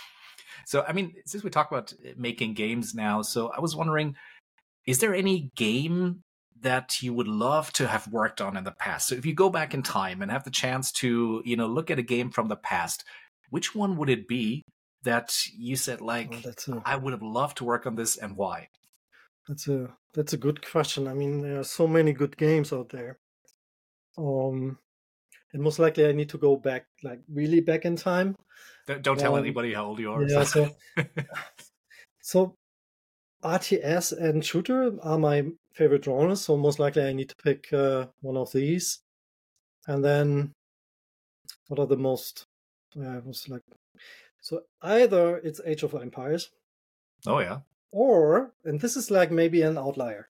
so, 0.66 0.84
I 0.86 0.92
mean, 0.92 1.14
since 1.26 1.44
we 1.44 1.50
talk 1.50 1.70
about 1.70 1.92
making 2.16 2.54
games 2.54 2.94
now, 2.94 3.22
so 3.22 3.48
I 3.48 3.60
was 3.60 3.76
wondering, 3.76 4.16
is 4.86 4.98
there 4.98 5.14
any 5.14 5.50
game 5.56 6.23
that 6.60 7.02
you 7.02 7.12
would 7.12 7.28
love 7.28 7.72
to 7.74 7.86
have 7.86 8.08
worked 8.08 8.40
on 8.40 8.56
in 8.56 8.64
the 8.64 8.70
past. 8.70 9.08
So 9.08 9.14
if 9.14 9.26
you 9.26 9.34
go 9.34 9.50
back 9.50 9.74
in 9.74 9.82
time 9.82 10.22
and 10.22 10.30
have 10.30 10.44
the 10.44 10.50
chance 10.50 10.92
to, 10.92 11.42
you 11.44 11.56
know, 11.56 11.66
look 11.66 11.90
at 11.90 11.98
a 11.98 12.02
game 12.02 12.30
from 12.30 12.48
the 12.48 12.56
past, 12.56 13.04
which 13.50 13.74
one 13.74 13.96
would 13.96 14.08
it 14.08 14.26
be 14.26 14.62
that 15.02 15.46
you 15.56 15.76
said 15.76 16.00
like 16.00 16.44
oh, 16.68 16.72
a, 16.72 16.82
I 16.84 16.96
would 16.96 17.12
have 17.12 17.22
loved 17.22 17.58
to 17.58 17.64
work 17.64 17.86
on 17.86 17.96
this 17.96 18.16
and 18.16 18.36
why? 18.36 18.68
That's 19.48 19.68
a 19.68 19.90
that's 20.14 20.32
a 20.32 20.38
good 20.38 20.64
question. 20.66 21.06
I 21.06 21.14
mean, 21.14 21.40
there 21.40 21.58
are 21.58 21.64
so 21.64 21.86
many 21.86 22.12
good 22.12 22.36
games 22.36 22.72
out 22.72 22.88
there. 22.88 23.18
Um 24.16 24.78
and 25.52 25.62
most 25.62 25.78
likely 25.78 26.06
I 26.06 26.12
need 26.12 26.30
to 26.30 26.38
go 26.38 26.56
back 26.56 26.86
like 27.02 27.20
really 27.32 27.60
back 27.60 27.84
in 27.84 27.96
time. 27.96 28.36
Don't, 28.86 29.02
don't 29.02 29.18
tell 29.18 29.34
um, 29.34 29.40
anybody 29.40 29.72
how 29.72 29.86
old 29.86 29.98
you 29.98 30.10
are. 30.12 30.22
Yeah, 30.22 30.44
so, 30.44 30.70
so 32.20 32.56
RTS 33.44 34.12
and 34.16 34.44
shooter 34.44 34.92
are 35.02 35.18
my 35.18 35.44
favorite 35.72 36.04
genres, 36.04 36.40
so 36.40 36.56
most 36.56 36.78
likely 36.78 37.02
I 37.02 37.12
need 37.12 37.28
to 37.28 37.36
pick 37.36 37.72
uh, 37.72 38.06
one 38.22 38.36
of 38.36 38.52
these. 38.52 39.00
And 39.86 40.04
then, 40.04 40.52
what 41.68 41.78
are 41.78 41.86
the 41.86 41.96
most? 41.96 42.46
Uh, 42.96 43.20
was 43.24 43.48
like, 43.48 43.62
so 44.40 44.62
either 44.82 45.38
it's 45.38 45.60
Age 45.64 45.82
of 45.82 45.94
Empires. 45.94 46.50
Oh 47.26 47.40
yeah. 47.40 47.60
Or, 47.90 48.52
and 48.64 48.80
this 48.80 48.96
is 48.96 49.10
like 49.10 49.30
maybe 49.30 49.62
an 49.62 49.78
outlier. 49.78 50.28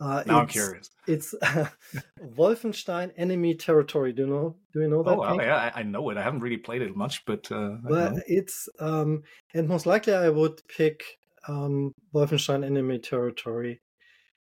Uh, 0.00 0.22
now 0.26 0.40
I'm 0.40 0.46
curious. 0.46 0.90
It's 1.06 1.34
Wolfenstein 2.36 3.12
Enemy 3.16 3.56
Territory. 3.56 4.12
Do 4.12 4.22
you 4.22 4.28
know? 4.28 4.56
Do 4.72 4.80
you 4.80 4.88
know 4.88 5.02
that? 5.02 5.10
Oh, 5.10 5.40
yeah, 5.40 5.72
I, 5.74 5.80
I, 5.80 5.82
know 5.82 6.08
it. 6.10 6.16
I 6.16 6.22
haven't 6.22 6.40
really 6.40 6.56
played 6.56 6.82
it 6.82 6.94
much, 6.94 7.24
but 7.26 7.50
uh, 7.50 7.76
but 7.82 8.22
it's 8.28 8.68
um, 8.78 9.24
and 9.54 9.66
most 9.66 9.86
likely 9.86 10.14
I 10.14 10.28
would 10.28 10.62
pick 10.68 11.17
um, 11.46 11.92
Wolfenstein 12.14 12.64
Enemy 12.64 12.98
Territory 12.98 13.80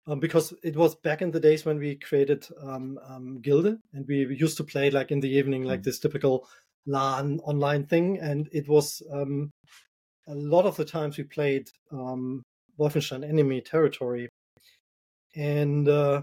um, 0.08 0.20
because 0.20 0.54
it 0.64 0.76
was 0.76 0.96
back 0.96 1.22
in 1.22 1.32
the 1.32 1.40
days 1.40 1.66
when 1.66 1.78
we 1.78 1.96
created 1.96 2.48
um, 2.62 2.98
um, 3.08 3.42
Gilde 3.42 3.78
and 3.94 4.06
we, 4.08 4.26
used 4.36 4.58
to 4.58 4.64
play 4.64 4.90
like 4.90 5.12
in 5.12 5.20
the 5.20 5.30
evening, 5.30 5.64
like 5.64 5.82
mm. 5.82 5.84
this 5.84 6.00
typical 6.00 6.48
LAN 6.86 7.40
online 7.44 7.86
thing. 7.86 8.18
And 8.20 8.48
it 8.54 8.68
was 8.70 9.02
um, 9.12 9.52
a 10.28 10.36
lot 10.36 10.66
of 10.66 10.78
the 10.78 10.86
times 10.86 11.18
we 11.18 11.26
played 11.26 11.70
um, 11.92 12.42
Wolfenstein 12.80 13.28
Enemy 13.28 13.62
Territory. 13.62 14.30
And 15.36 15.88
uh, 15.90 16.22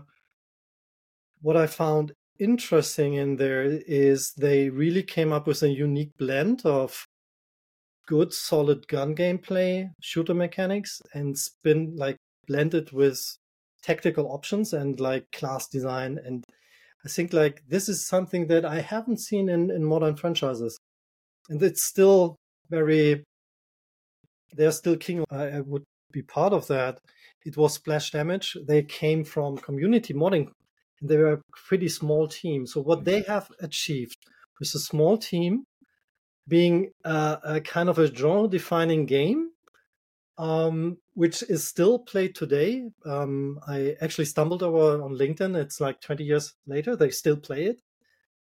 what 1.42 1.56
I 1.56 1.66
found 1.66 2.12
interesting 2.40 3.14
in 3.14 3.36
there 3.36 3.64
is 3.64 4.32
they 4.32 4.70
really 4.70 5.02
came 5.02 5.32
up 5.32 5.46
with 5.46 5.62
a 5.62 5.68
unique 5.68 6.16
blend 6.18 6.62
of 6.64 7.06
good 8.06 8.32
solid 8.32 8.86
gun 8.88 9.14
gameplay 9.14 9.90
shooter 10.00 10.34
mechanics 10.34 11.00
and 11.12 11.38
spin 11.38 11.94
like 11.96 12.16
blended 12.46 12.92
with 12.92 13.36
tactical 13.82 14.30
options 14.32 14.72
and 14.72 15.00
like 15.00 15.30
class 15.32 15.68
design. 15.68 16.18
And 16.24 16.44
i 17.04 17.08
think 17.08 17.32
like 17.32 17.62
this 17.68 17.88
is 17.88 18.06
something 18.06 18.46
that 18.46 18.64
i 18.64 18.80
haven't 18.80 19.20
seen 19.20 19.48
in 19.48 19.70
in 19.70 19.84
modern 19.84 20.16
franchises. 20.16 20.78
And 21.48 21.62
it's 21.62 21.84
still 21.84 22.36
very 22.70 23.24
they're 24.52 24.72
still 24.72 24.96
king 24.96 25.24
I, 25.30 25.44
I 25.58 25.60
would 25.60 25.84
be 26.12 26.22
part 26.22 26.52
of 26.52 26.66
that. 26.68 26.98
It 27.44 27.56
was 27.56 27.74
splash 27.74 28.12
damage. 28.12 28.56
They 28.66 28.82
came 28.82 29.24
from 29.24 29.58
community 29.58 30.14
modding. 30.14 30.48
And 31.00 31.10
they 31.10 31.18
were 31.18 31.34
a 31.34 31.42
pretty 31.68 31.88
small 31.88 32.28
team. 32.28 32.66
So 32.66 32.80
what 32.80 33.04
they 33.04 33.22
have 33.22 33.50
achieved 33.60 34.16
with 34.58 34.74
a 34.74 34.78
small 34.78 35.18
team 35.18 35.64
being 36.46 36.90
a, 37.04 37.38
a 37.44 37.60
kind 37.60 37.88
of 37.88 37.98
a 37.98 38.14
genre 38.14 38.48
defining 38.48 39.06
game 39.06 39.50
um, 40.38 40.98
which 41.14 41.42
is 41.44 41.66
still 41.66 41.98
played 41.98 42.34
today. 42.34 42.84
Um, 43.04 43.60
I 43.66 43.96
actually 44.00 44.24
stumbled 44.24 44.62
over 44.62 45.02
on 45.02 45.16
LinkedIn. 45.16 45.56
It's 45.56 45.80
like 45.80 46.00
20 46.00 46.24
years 46.24 46.54
later, 46.66 46.96
they 46.96 47.10
still 47.10 47.36
play 47.36 47.66
it. 47.66 47.78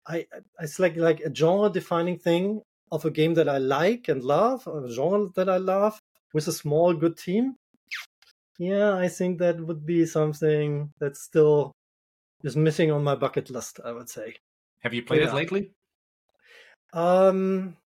I, 0.07 0.27
it's 0.59 0.79
like 0.79 0.95
like 0.97 1.19
a 1.21 1.33
genre 1.33 1.69
defining 1.69 2.19
thing 2.19 2.61
of 2.91 3.05
a 3.05 3.11
game 3.11 3.33
that 3.33 3.49
I 3.49 3.57
like 3.57 4.07
and 4.07 4.23
love, 4.23 4.67
a 4.67 4.89
genre 4.89 5.29
that 5.35 5.49
I 5.49 5.57
love 5.57 5.99
with 6.31 6.47
a 6.47 6.51
small 6.51 6.93
good 6.93 7.17
team. 7.17 7.55
Yeah, 8.59 8.95
I 8.95 9.07
think 9.07 9.39
that 9.39 9.59
would 9.59 9.85
be 9.85 10.05
something 10.05 10.93
that 10.99 11.17
still 11.17 11.73
is 12.43 12.55
missing 12.55 12.91
on 12.91 13.03
my 13.03 13.15
bucket 13.15 13.49
list. 13.49 13.79
I 13.83 13.91
would 13.91 14.09
say. 14.09 14.35
Have 14.81 14.93
you 14.93 15.01
played 15.01 15.21
yeah. 15.21 15.29
it 15.29 15.33
lately? 15.33 15.71
Um, 16.93 17.77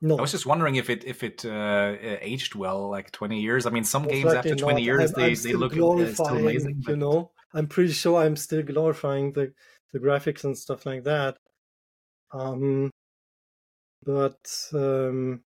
no. 0.00 0.16
I 0.16 0.20
was 0.20 0.32
just 0.32 0.46
wondering 0.46 0.76
if 0.76 0.88
it 0.88 1.04
if 1.04 1.22
it 1.22 1.44
uh, 1.44 1.94
aged 2.00 2.54
well, 2.54 2.88
like 2.88 3.12
twenty 3.12 3.40
years. 3.40 3.66
I 3.66 3.70
mean, 3.70 3.84
some 3.84 4.02
Most 4.02 4.12
games 4.12 4.32
after 4.32 4.54
twenty 4.54 4.80
not. 4.80 4.86
years 4.86 5.12
I'm, 5.12 5.20
they, 5.20 5.30
I'm 5.30 5.42
they 5.42 5.52
look 5.52 5.72
uh, 5.72 6.12
still 6.12 6.28
amazing. 6.28 6.82
But... 6.84 6.90
You 6.90 6.96
know, 6.96 7.30
I'm 7.52 7.66
pretty 7.66 7.92
sure 7.92 8.20
I'm 8.20 8.36
still 8.36 8.62
glorifying 8.62 9.32
the 9.32 9.52
the 9.92 9.98
graphics 9.98 10.44
and 10.44 10.56
stuff 10.56 10.86
like 10.86 11.04
that. 11.04 11.36
Um, 12.32 12.90
but 14.04 14.40
um, 14.72 15.42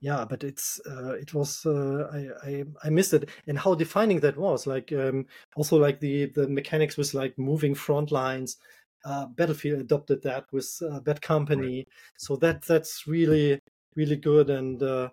yeah, 0.00 0.24
but 0.28 0.42
it's 0.44 0.80
uh, 0.88 1.14
it 1.14 1.34
was 1.34 1.66
uh, 1.66 2.08
I, 2.12 2.48
I 2.48 2.64
I 2.84 2.90
missed 2.90 3.12
it 3.12 3.28
and 3.46 3.58
how 3.58 3.74
defining 3.74 4.20
that 4.20 4.36
was. 4.36 4.66
Like 4.66 4.92
um, 4.92 5.26
also 5.56 5.76
like 5.76 6.00
the 6.00 6.26
the 6.34 6.48
mechanics 6.48 6.96
was 6.96 7.14
like 7.14 7.38
moving 7.38 7.74
front 7.74 8.10
lines 8.10 8.56
uh, 9.06 9.26
Battlefield 9.26 9.80
adopted 9.80 10.22
that 10.24 10.44
with 10.52 10.82
uh, 10.82 11.00
Bad 11.00 11.22
Company, 11.22 11.76
right. 11.78 11.88
so 12.18 12.36
that 12.36 12.62
that's 12.62 13.06
really 13.06 13.60
really 13.94 14.16
good. 14.16 14.50
And 14.50 14.82
uh, 14.82 15.08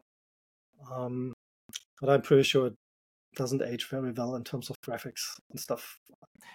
um, 0.91 1.33
but 2.01 2.09
I'm 2.09 2.21
pretty 2.21 2.43
sure 2.43 2.67
it 2.67 2.75
doesn't 3.35 3.61
age 3.61 3.87
very 3.87 4.11
well 4.11 4.35
in 4.35 4.43
terms 4.43 4.69
of 4.69 4.75
graphics 4.85 5.39
and 5.51 5.59
stuff. 5.59 5.99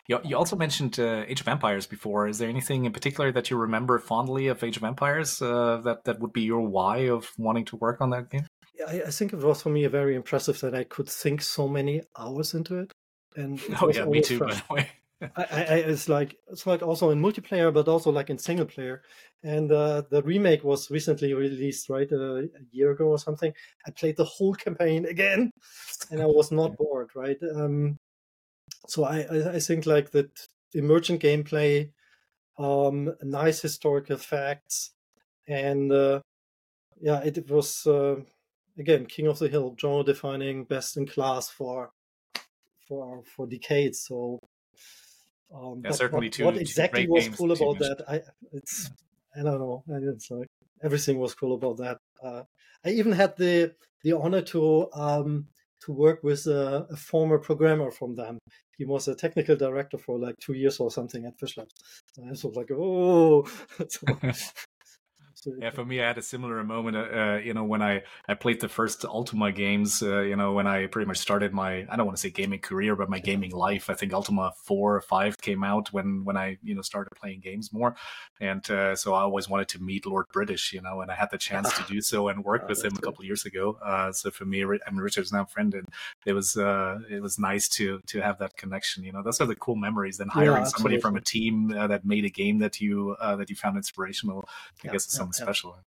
You, 0.07 0.21
you 0.25 0.37
also 0.37 0.57
mentioned 0.57 0.99
uh, 0.99 1.25
Age 1.26 1.40
of 1.40 1.49
Empires 1.49 1.87
before. 1.87 2.28
Is 2.28 2.38
there 2.38 2.49
anything 2.49 2.85
in 2.85 2.92
particular 2.92 3.33
that 3.33 3.50
you 3.50 3.57
remember 3.57 3.99
fondly 3.99 4.49
of 4.49 4.62
Age 4.62 4.76
of 4.76 4.85
Empires 4.85 5.40
uh, 5.40 5.80
that 5.85 6.04
that 6.04 6.21
would 6.21 6.33
be 6.33 6.42
your 6.42 6.61
why 6.61 7.09
of 7.09 7.30
wanting 7.38 7.64
to 7.66 7.76
work 7.76 8.00
on 8.00 8.11
that 8.11 8.30
game? 8.30 8.47
I, 8.87 9.02
I 9.07 9.11
think 9.11 9.33
it 9.33 9.38
was 9.38 9.62
for 9.62 9.71
me 9.71 9.87
very 9.87 10.14
impressive 10.14 10.61
that 10.61 10.75
I 10.75 10.85
could 10.85 11.09
think 11.09 11.42
so 11.42 11.68
many 11.68 12.02
hours 12.18 12.54
into 12.54 12.78
it. 12.78 12.92
And 13.37 13.61
it 13.68 13.83
oh 13.83 13.90
yeah, 13.92 14.04
me 14.04 14.21
too. 14.21 14.38
Fresh. 14.38 14.61
By 14.62 14.66
the 14.66 14.75
way. 14.75 14.90
I, 15.21 15.45
I, 15.51 15.75
it's 15.87 16.09
like 16.09 16.37
it's 16.49 16.67
like 16.67 16.83
also 16.83 17.11
in 17.11 17.21
multiplayer, 17.21 17.73
but 17.75 17.89
also 17.89 18.11
like 18.11 18.31
in 18.31 18.39
single 18.39 18.67
player. 18.67 19.03
And 19.43 19.71
uh, 19.71 20.03
the 20.11 20.23
remake 20.23 20.65
was 20.65 20.91
recently 20.91 21.33
released, 21.35 21.89
right, 21.89 22.11
uh, 22.13 22.37
a 22.43 22.49
year 22.71 22.91
ago 22.93 23.07
or 23.07 23.19
something. 23.19 23.53
I 23.87 23.91
played 23.91 24.17
the 24.17 24.25
whole 24.25 24.55
campaign 24.55 25.07
again, 25.07 25.51
and 26.11 26.23
I 26.23 26.27
was 26.27 26.53
not 26.53 26.77
bored, 26.77 27.11
right? 27.15 27.39
Um, 27.55 27.97
so 28.87 29.05
I, 29.05 29.55
I 29.55 29.61
think 29.61 29.87
like 29.87 30.11
that 30.13 30.31
emergent 30.75 31.23
gameplay, 31.23 31.91
um, 32.59 33.15
nice 33.23 33.61
historical 33.61 34.17
facts, 34.19 34.93
and 35.49 35.93
uh, 35.93 36.21
yeah, 37.01 37.21
it 37.21 37.51
was 37.51 37.87
uh, 37.87 38.17
again 38.79 39.07
King 39.07 39.29
of 39.29 39.39
the 39.39 39.49
Hill, 39.49 39.77
genre 39.81 40.05
defining, 40.05 40.65
best 40.65 40.97
in 40.97 41.07
class 41.07 41.49
for 41.49 41.91
for 42.89 43.23
for 43.25 43.47
decades. 43.47 44.05
So 44.07 44.39
um, 45.55 45.83
yeah, 45.85 45.90
certainly 45.93 46.26
what, 46.26 46.33
two. 46.33 46.45
What 46.45 46.57
exactly 46.57 47.07
two 47.07 47.12
was 47.12 47.28
cool 47.28 47.52
about 47.52 47.78
that? 47.78 48.05
I 48.09 48.21
it's 48.52 48.90
I 49.38 49.43
don't 49.43 49.59
know. 49.59 49.83
It's 49.88 50.31
like 50.31 50.49
everything 50.83 51.19
was 51.19 51.35
cool 51.35 51.55
about 51.55 51.78
that. 51.78 51.99
Uh, 52.23 52.43
I 52.85 52.90
even 52.90 53.12
had 53.12 53.37
the 53.37 53.75
the 54.02 54.12
honor 54.12 54.43
to 54.43 54.90
um, 54.93 55.47
to 55.85 55.93
work 55.93 56.23
with 56.23 56.47
a, 56.47 56.87
a, 56.90 56.97
former 56.97 57.38
programmer 57.38 57.90
from 57.90 58.14
them. 58.14 58.38
He 58.76 58.85
was 58.85 59.09
a 59.09 59.14
technical 59.14 59.57
director 59.57 59.99
for 59.99 60.19
like 60.19 60.37
two 60.40 60.55
years 60.55 60.78
or 60.81 60.90
something 60.90 61.25
at 61.25 61.38
Fishlabs. 61.38 61.71
So 62.12 62.25
I 62.25 62.31
was 62.31 62.45
like, 62.45 62.71
oh. 62.73 63.47
yeah, 65.47 65.71
for 65.71 65.85
me, 65.85 66.02
I 66.02 66.09
had 66.09 66.18
a 66.18 66.23
similar 66.23 66.62
moment. 66.64 66.97
Uh, 66.97 67.00
uh, 67.00 67.40
you 67.42 67.54
know, 67.54 67.64
when 67.64 67.83
I 67.83 68.02
I 68.28 68.35
played 68.35 68.61
the 68.61 68.68
first 68.68 69.04
Ultima 69.04 69.52
games. 69.52 70.02
Uh, 70.02 70.21
you 70.21 70.37
know, 70.37 70.52
when 70.52 70.66
I 70.66 70.87
pretty 70.87 71.07
much 71.07 71.18
started 71.18 71.52
my 71.52 71.87
I 71.88 71.97
don't 71.97 72.07
want 72.07 72.16
to 72.16 72.21
say 72.21 72.30
gaming 72.30 72.61
career, 72.61 72.97
but 72.97 73.09
my 73.09 73.18
gaming 73.18 73.52
life. 73.52 73.90
I 73.90 73.95
think 73.95 74.12
Ultima 74.12 74.52
four 74.57 74.97
or 74.97 75.00
five 75.00 75.38
came 75.40 75.62
out 75.62 75.92
when 75.92 76.25
when 76.25 76.37
I 76.37 76.59
you 76.62 76.75
know 76.75 76.83
started 76.83 77.11
playing 77.14 77.40
games 77.40 77.73
more, 77.73 77.95
and 78.40 78.68
uh, 78.71 78.97
so 78.97 79.14
I 79.14 79.23
always 79.23 79.49
wanted 79.49 79.68
to 79.68 79.83
meet 79.83 80.07
Lord 80.07 80.26
British. 80.33 80.73
You 80.73 80.83
know, 80.83 81.00
and 81.00 81.11
I 81.11 81.14
had 81.14 81.30
the 81.30 81.38
chance 81.38 81.73
to 81.76 81.85
do 81.88 82.00
so 82.00 82.28
and 82.28 82.45
work 82.45 82.62
oh, 82.64 82.68
with 82.68 82.85
him 82.85 82.92
a 82.97 83.00
couple 83.00 83.25
years 83.25 83.45
ago. 83.45 83.78
Uh, 83.85 84.12
so 84.12 84.30
for 84.30 84.45
me, 84.45 84.64
I 84.64 84.90
mean, 84.90 85.00
Richard's 85.00 85.33
now 85.33 85.42
a 85.42 85.47
friend, 85.47 85.75
and 85.75 85.87
it 86.26 86.33
was 86.33 86.57
uh, 86.57 86.99
it 87.11 87.23
was 87.23 87.38
nice 87.38 87.68
to 87.71 88.00
to 88.07 88.21
have 88.21 88.38
that 88.38 88.57
connection. 88.57 89.04
You 89.04 89.12
know, 89.12 89.23
those 89.23 89.40
are 89.40 89.47
the 89.47 89.57
cool 89.57 89.76
memories. 89.76 90.18
Then 90.18 90.28
hiring 90.28 90.64
yeah, 90.64 90.64
somebody 90.64 90.99
from 90.99 91.16
a 91.16 91.21
team 91.21 91.68
that 91.68 92.04
made 92.04 92.25
a 92.25 92.30
game 92.30 92.59
that 92.59 92.80
you 92.80 93.16
that 93.21 93.49
you 93.50 93.57
found 93.57 93.76
inspirational. 93.76 94.49
I 94.49 94.52
yeah, 94.85 94.92
guess 94.92 95.04
it's 95.04 95.28
something 95.33 95.55
special. 95.55 95.79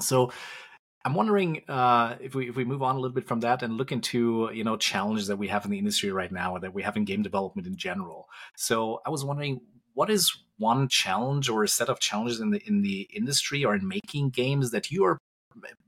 So 0.00 0.32
I'm 1.04 1.14
wondering 1.14 1.62
uh, 1.68 2.16
if 2.20 2.34
we 2.34 2.48
if 2.48 2.56
we 2.56 2.64
move 2.64 2.82
on 2.82 2.96
a 2.96 2.98
little 2.98 3.14
bit 3.14 3.26
from 3.26 3.40
that 3.40 3.62
and 3.62 3.76
look 3.76 3.92
into 3.92 4.50
you 4.52 4.64
know 4.64 4.76
challenges 4.76 5.26
that 5.26 5.36
we 5.36 5.48
have 5.48 5.64
in 5.64 5.70
the 5.70 5.78
industry 5.78 6.12
right 6.12 6.30
now 6.30 6.58
that 6.58 6.74
we 6.74 6.82
have 6.82 6.96
in 6.96 7.04
game 7.04 7.22
development 7.22 7.66
in 7.66 7.76
general. 7.76 8.28
So 8.56 9.00
I 9.04 9.10
was 9.10 9.24
wondering 9.24 9.60
what 9.94 10.10
is 10.10 10.32
one 10.58 10.88
challenge 10.88 11.48
or 11.48 11.64
a 11.64 11.68
set 11.68 11.88
of 11.88 11.98
challenges 11.98 12.40
in 12.40 12.50
the 12.50 12.62
in 12.66 12.82
the 12.82 13.08
industry 13.14 13.64
or 13.64 13.74
in 13.74 13.86
making 13.86 14.30
games 14.30 14.70
that 14.70 14.90
you 14.90 15.04
are 15.04 15.18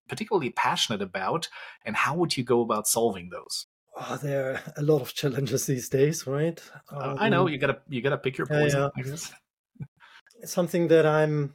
particularly 0.09 0.51
passionate 0.51 1.01
about, 1.01 1.49
and 1.85 1.97
how 1.97 2.15
would 2.15 2.37
you 2.37 2.45
go 2.45 2.61
about 2.61 2.87
solving 2.87 3.31
those? 3.31 3.67
Oh, 3.97 4.19
there 4.21 4.55
are 4.55 4.61
a 4.77 4.83
lot 4.83 5.01
of 5.01 5.15
challenges 5.15 5.67
these 5.67 5.89
days, 5.89 6.27
right? 6.27 6.61
Um, 6.91 7.17
I 7.19 7.29
know 7.29 7.43
um, 7.43 7.49
you 7.49 7.59
gotta 7.59 7.79
you 7.89 8.03
gotta 8.03 8.19
pick 8.19 8.37
your 8.37 8.49
poison. 8.49 8.91
Yeah, 8.97 9.05
yeah. 9.07 9.87
Something 10.45 10.89
that 10.89 11.07
I'm 11.07 11.55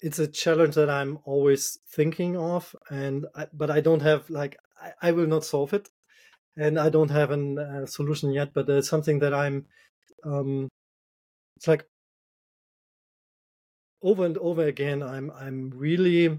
it's 0.00 0.18
a 0.18 0.28
challenge 0.28 0.74
that 0.76 0.90
I'm 0.90 1.18
always 1.24 1.78
thinking 1.88 2.36
of, 2.36 2.74
and 2.90 3.26
I, 3.34 3.46
but 3.52 3.70
I 3.70 3.80
don't 3.80 4.02
have 4.02 4.28
like 4.30 4.56
I, 4.80 5.08
I, 5.08 5.12
will 5.12 5.26
not 5.26 5.44
solve 5.44 5.72
it, 5.72 5.88
and 6.56 6.78
I 6.78 6.88
don't 6.88 7.10
have 7.10 7.30
a 7.30 7.82
uh, 7.82 7.86
solution 7.86 8.32
yet. 8.32 8.52
But 8.54 8.68
it's 8.68 8.88
something 8.88 9.18
that 9.20 9.34
I'm. 9.34 9.66
Um, 10.24 10.68
it's 11.56 11.66
like 11.66 11.84
over 14.02 14.24
and 14.24 14.38
over 14.38 14.64
again. 14.64 15.02
I'm 15.02 15.30
I'm 15.32 15.70
really 15.70 16.38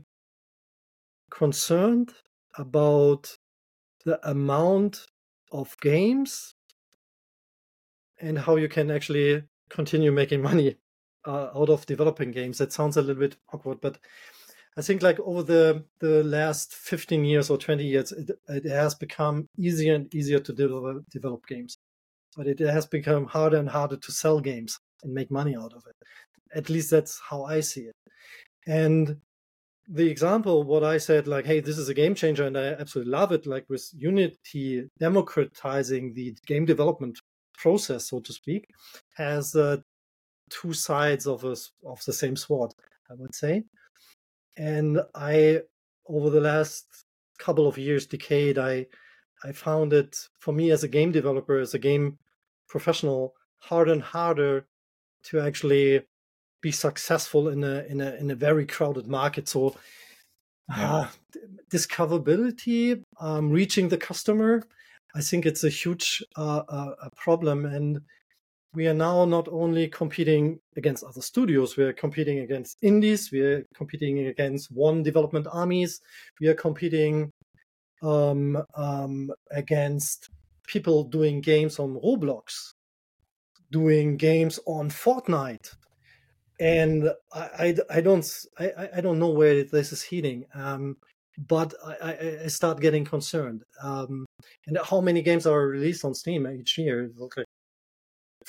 concerned 1.30 2.14
about 2.58 3.38
the 4.06 4.20
amount 4.30 5.06
of 5.52 5.78
games 5.82 6.54
and 8.20 8.40
how 8.40 8.56
you 8.56 8.70
can 8.70 8.90
actually 8.90 9.44
continue 9.70 10.12
making 10.12 10.42
money 10.50 10.78
uh, 11.30 11.52
out 11.56 11.70
of 11.70 11.86
developing 11.86 12.32
games. 12.32 12.58
That 12.58 12.74
sounds 12.74 12.98
a 12.98 13.02
little 13.02 13.22
bit 13.22 13.36
awkward, 13.54 13.80
but 13.82 14.00
I 14.78 14.82
think 14.82 15.02
like 15.02 15.20
over 15.20 15.44
the 15.44 15.84
the 16.00 16.24
last 16.24 16.74
15 16.74 17.24
years 17.26 17.50
or 17.50 17.58
20 17.58 17.84
years, 17.84 18.12
it, 18.12 18.32
it 18.48 18.66
has 18.66 18.96
become 18.96 19.48
easier 19.58 19.96
and 19.96 20.14
easier 20.14 20.40
to 20.40 20.54
develop, 20.54 21.04
develop 21.12 21.46
games, 21.48 21.78
but 22.36 22.48
it 22.48 22.60
has 22.60 22.88
become 22.88 23.26
harder 23.26 23.58
and 23.58 23.70
harder 23.70 23.98
to 23.98 24.12
sell 24.12 24.40
games 24.40 24.80
and 25.04 25.14
make 25.14 25.30
money 25.30 25.56
out 25.56 25.74
of 25.74 25.84
it. 25.88 25.96
At 26.56 26.70
least 26.70 26.90
that's 26.90 27.22
how 27.30 27.44
I 27.44 27.60
see 27.60 27.82
it. 27.82 27.96
And 28.68 29.18
the 29.88 30.10
example, 30.10 30.64
what 30.64 30.84
I 30.84 30.98
said, 30.98 31.28
like, 31.28 31.46
hey, 31.46 31.60
this 31.60 31.78
is 31.78 31.90
a 31.90 31.94
game 31.94 32.16
changer, 32.16 32.46
and 32.46 32.58
I 32.58 32.74
absolutely 32.74 33.12
love 33.12 33.32
it. 33.32 33.46
Like 33.46 33.66
with 33.70 33.88
Unity 33.96 34.88
democratizing 35.00 36.14
the 36.14 36.36
game 36.48 36.66
development 36.66 37.20
process, 37.58 38.10
so 38.10 38.20
to 38.20 38.34
speak, 38.34 38.66
has 39.18 39.56
uh, 39.56 39.78
two 40.50 40.74
sides 40.74 41.26
of 41.28 41.44
a, 41.44 41.56
of 41.86 42.04
the 42.06 42.14
same 42.14 42.36
sword, 42.36 42.74
I 43.10 43.14
would 43.16 43.36
say. 43.36 43.64
And 44.58 45.02
I, 45.16 45.62
over 46.08 46.30
the 46.30 46.42
last 46.42 46.86
couple 47.38 47.68
of 47.68 47.78
years, 47.78 48.06
decade, 48.06 48.58
I 48.58 48.88
I 49.44 49.54
found 49.54 49.94
it 49.94 50.18
for 50.38 50.52
me 50.54 50.72
as 50.72 50.84
a 50.84 50.88
game 50.88 51.12
developer, 51.12 51.60
as 51.60 51.74
a 51.74 51.80
game 51.80 52.18
professional, 52.68 53.34
harder 53.60 53.94
and 53.94 54.02
harder 54.02 54.68
to 55.24 55.40
actually 55.40 56.02
be 56.62 56.72
successful 56.72 57.48
in 57.48 57.64
a 57.64 57.84
in 57.88 58.02
a 58.02 58.16
in 58.16 58.32
a 58.32 58.36
very 58.36 58.66
crowded 58.66 59.08
market. 59.08 59.48
So 59.48 59.76
yeah. 60.70 60.94
uh, 60.94 61.08
discoverability, 61.72 63.02
um, 63.20 63.50
reaching 63.50 63.90
the 63.90 63.98
customer, 63.98 64.64
I 65.16 65.22
think 65.22 65.46
it's 65.46 65.64
a 65.64 65.70
huge 65.70 66.24
uh, 66.36 66.64
uh, 66.68 67.10
problem. 67.16 67.66
And 67.66 68.02
we 68.74 68.88
are 68.88 68.94
now 68.94 69.26
not 69.26 69.48
only 69.48 69.88
competing 69.88 70.60
against 70.76 71.04
other 71.04 71.22
studios, 71.22 71.76
we 71.76 71.84
are 71.84 71.94
competing 71.94 72.40
against 72.40 72.78
indies, 72.82 73.32
we 73.32 73.42
are 73.42 73.66
competing 73.76 74.28
against 74.28 74.72
one 74.72 75.02
development 75.02 75.48
armies, 75.52 76.02
we 76.40 76.48
are 76.48 76.54
competing 76.54 77.32
um, 78.04 78.64
um, 78.76 79.32
against 79.52 80.30
people 80.68 81.04
doing 81.04 81.42
games 81.42 81.80
on 81.80 82.00
Roblox, 82.00 82.74
doing 83.72 84.18
games 84.18 84.60
on 84.68 84.90
Fortnite. 84.90 85.76
And 86.60 87.10
I, 87.34 87.76
I, 87.90 87.98
I 87.98 88.02
don't 88.02 88.30
I, 88.60 88.90
I 88.98 89.02
don't 89.02 89.20
know 89.20 89.30
where 89.30 89.64
this 89.64 89.92
is 89.92 90.04
heading, 90.04 90.46
um, 90.54 90.98
but 91.48 91.74
I, 91.84 92.40
I, 92.44 92.48
start 92.48 92.82
getting 92.82 93.06
concerned. 93.06 93.64
Um, 93.82 94.26
and 94.68 94.78
how 94.84 95.00
many 95.00 95.22
games 95.22 95.48
are 95.48 95.68
released 95.68 96.04
on 96.04 96.14
Steam 96.14 96.46
each 96.48 96.78
year? 96.78 97.12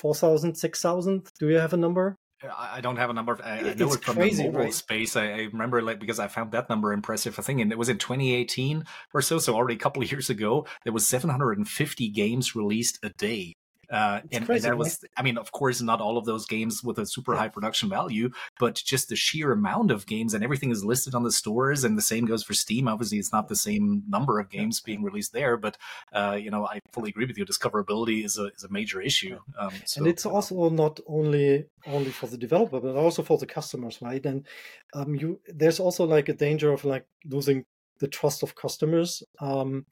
Okay, 0.01 0.07
4,000, 0.07 0.55
6,000? 0.55 1.31
Do 1.39 1.49
you 1.49 1.57
have 1.57 1.73
a 1.73 1.77
number? 1.77 2.17
I 2.43 2.81
don't 2.81 2.97
have 2.97 3.11
a 3.11 3.13
number. 3.13 3.37
I, 3.43 3.59
I 3.59 3.73
know 3.75 3.93
it 3.93 4.03
from 4.03 4.15
crazy, 4.15 4.43
the 4.43 4.49
mobile 4.49 4.65
right? 4.65 4.73
space. 4.73 5.15
I, 5.15 5.25
I, 5.25 5.37
remember 5.51 5.79
like 5.81 5.99
because 5.99 6.19
I 6.19 6.27
found 6.27 6.53
that 6.53 6.69
number 6.69 6.91
impressive. 6.91 7.37
I 7.37 7.43
think 7.43 7.61
and 7.61 7.71
it 7.71 7.77
was 7.77 7.87
in 7.87 7.99
2018 7.99 8.83
or 9.13 9.21
so, 9.21 9.37
so 9.37 9.53
already 9.53 9.75
a 9.75 9.79
couple 9.79 10.01
of 10.01 10.11
years 10.11 10.29
ago. 10.29 10.65
There 10.83 10.91
was 10.91 11.05
750 11.05 12.09
games 12.09 12.55
released 12.55 12.97
a 13.03 13.09
day 13.09 13.53
uh, 13.91 14.21
and, 14.31 14.45
crazy, 14.45 14.67
and, 14.67 14.73
that 14.73 14.77
was, 14.77 15.03
I 15.17 15.21
mean, 15.21 15.37
of 15.37 15.51
course, 15.51 15.81
not 15.81 15.99
all 15.99 16.17
of 16.17 16.25
those 16.25 16.45
games 16.45 16.83
with 16.83 16.97
a 16.97 17.05
super 17.05 17.35
high 17.35 17.49
production 17.49 17.89
value, 17.89 18.31
but 18.59 18.75
just 18.75 19.09
the 19.09 19.15
sheer 19.15 19.51
amount 19.51 19.91
of 19.91 20.05
games 20.05 20.33
and 20.33 20.43
everything 20.43 20.71
is 20.71 20.85
listed 20.85 21.13
on 21.13 21.23
the 21.23 21.31
stores. 21.31 21.83
And 21.83 21.97
the 21.97 22.01
same 22.01 22.25
goes 22.25 22.43
for 22.43 22.53
Steam. 22.53 22.87
Obviously, 22.87 23.17
it's 23.17 23.33
not 23.33 23.49
the 23.49 23.55
same 23.55 24.03
number 24.07 24.39
of 24.39 24.49
games 24.49 24.79
being 24.79 25.03
released 25.03 25.33
there, 25.33 25.57
but 25.57 25.77
uh, 26.13 26.37
you 26.39 26.49
know, 26.49 26.65
I 26.65 26.79
fully 26.93 27.09
agree 27.09 27.25
with 27.25 27.37
you. 27.37 27.45
Discoverability 27.45 28.23
is 28.23 28.37
a 28.37 28.45
is 28.55 28.63
a 28.63 28.69
major 28.69 29.01
issue. 29.01 29.37
Um, 29.59 29.73
so, 29.85 29.99
and 29.99 30.07
it's 30.07 30.25
also 30.25 30.69
not 30.69 30.99
only 31.07 31.65
only 31.85 32.11
for 32.11 32.27
the 32.27 32.37
developer, 32.37 32.79
but 32.79 32.95
also 32.95 33.23
for 33.23 33.37
the 33.37 33.45
customers, 33.45 34.01
right? 34.01 34.25
And 34.25 34.47
um, 34.93 35.15
you 35.15 35.41
there's 35.47 35.79
also 35.79 36.05
like 36.05 36.29
a 36.29 36.33
danger 36.33 36.71
of 36.71 36.85
like 36.85 37.05
losing 37.25 37.65
the 37.99 38.07
trust 38.07 38.41
of 38.43 38.55
customers. 38.55 39.23
Um, 39.39 39.85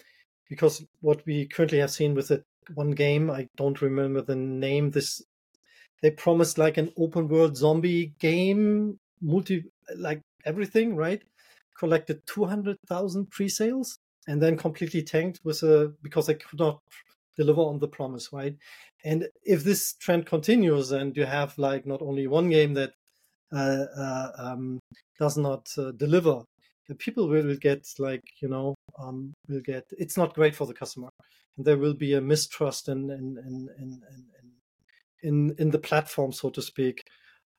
because 0.50 0.84
what 1.02 1.24
we 1.28 1.46
currently 1.46 1.78
have 1.78 1.92
seen 1.92 2.16
with 2.16 2.30
the 2.30 2.44
one 2.74 2.91
game. 2.91 3.30
I 3.30 3.48
don't 3.58 3.82
remember 3.82 4.22
the 4.22 4.36
name. 4.36 4.91
This 4.91 5.22
they 6.02 6.12
promised 6.12 6.58
like 6.58 6.78
an 6.78 6.91
open 6.98 7.28
world 7.28 7.58
zombie 7.58 8.13
game, 8.19 9.00
multi 9.22 9.65
like 9.98 10.22
everything, 10.45 10.95
right? 10.95 11.22
Collected 11.78 12.26
two 12.26 12.45
hundred 12.45 12.78
thousand 12.88 13.32
pre-sales 13.32 13.98
and 14.28 14.41
then 14.41 14.58
completely 14.58 15.02
tanked 15.04 15.39
with 15.43 15.63
a 15.63 15.93
because 16.02 16.28
they 16.28 16.36
could 16.36 16.60
not 16.60 16.80
deliver 17.38 17.62
on 17.62 17.80
the 17.80 17.88
promise, 17.88 18.30
right? 18.34 18.56
And 19.04 19.28
if 19.43 19.63
this 19.63 19.93
trend 19.93 20.26
continues, 20.26 20.91
and 20.91 21.15
you 21.15 21.26
have 21.26 21.58
like 21.58 21.86
not 21.86 22.02
only 22.02 22.28
one 22.28 22.50
game 22.50 22.74
that 22.74 22.91
uh, 23.54 23.86
uh, 23.98 24.32
um, 24.38 24.80
does 25.17 25.38
not 25.38 25.69
uh, 25.78 25.91
deliver, 25.91 26.43
the 26.89 26.95
people 26.95 27.30
will 27.30 27.56
get 27.56 27.88
like 27.97 28.23
you 28.41 28.49
know 28.49 28.75
um, 29.02 29.34
will 29.47 29.62
get. 29.62 29.86
It's 29.91 30.17
not 30.17 30.36
great 30.36 30.56
for 30.56 30.67
the 30.67 30.73
customer 30.73 31.10
and 31.60 31.65
there 31.65 31.78
will 31.78 31.93
be 31.93 32.13
a 32.13 32.21
mistrust 32.21 32.88
in 32.88 33.12
in 33.12 33.38
in 33.45 33.69
in 33.78 34.02
in, 34.15 34.49
in, 35.21 35.56
in 35.60 35.69
the 35.69 35.78
platform, 35.78 36.32
so 36.32 36.49
to 36.49 36.62
speak. 36.62 37.04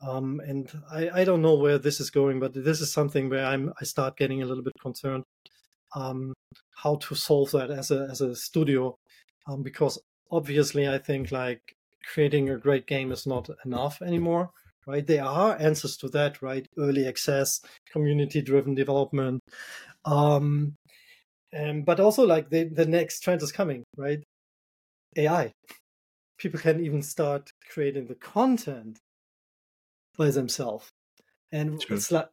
Um, 0.03 0.41
and 0.47 0.73
I, 0.91 1.11
I 1.21 1.25
don't 1.25 1.43
know 1.43 1.57
where 1.57 1.77
this 1.77 2.01
is 2.01 2.11
going, 2.11 2.41
but 2.41 2.55
this 2.55 2.81
is 2.81 2.91
something 2.91 3.29
where 3.29 3.45
I'm 3.45 3.73
I 3.81 3.85
start 3.85 4.17
getting 4.17 4.43
a 4.43 4.47
little 4.47 4.65
bit 4.65 4.73
concerned 4.81 5.25
um, 5.95 6.33
how 6.83 6.97
to 6.97 7.15
solve 7.15 7.51
that 7.51 7.71
as 7.71 7.91
a 7.91 8.09
as 8.11 8.23
a 8.23 8.35
studio, 8.35 8.97
um, 9.47 9.63
because 9.63 9.99
obviously 10.31 10.89
I 10.89 10.97
think 10.97 11.31
like 11.31 11.61
creating 12.15 12.49
a 12.49 12.57
great 12.57 12.87
game 12.87 13.13
is 13.13 13.27
not 13.27 13.51
enough 13.67 14.01
anymore, 14.01 14.51
right? 14.87 15.07
There 15.07 15.25
are 15.25 15.57
answers 15.59 15.97
to 15.99 16.09
that, 16.11 16.43
right? 16.43 16.67
Early 16.79 17.07
access, 17.07 17.61
community 17.91 18.43
driven 18.43 18.75
development, 18.75 19.41
um, 20.05 20.75
and, 21.53 21.85
but 21.85 22.01
also 22.01 22.27
like 22.27 22.51
the 22.51 22.65
the 22.65 22.87
next 22.87 23.21
trend 23.21 23.43
is 23.43 23.53
coming, 23.53 23.85
right? 23.97 24.23
AI. 25.17 25.53
People 26.39 26.61
can 26.61 26.85
even 26.85 27.03
start 27.03 27.51
creating 27.71 28.07
the 28.07 28.15
content 28.15 28.99
by 30.17 30.31
themselves, 30.31 30.89
and 31.53 31.83
it's 31.91 32.11
like, 32.11 32.29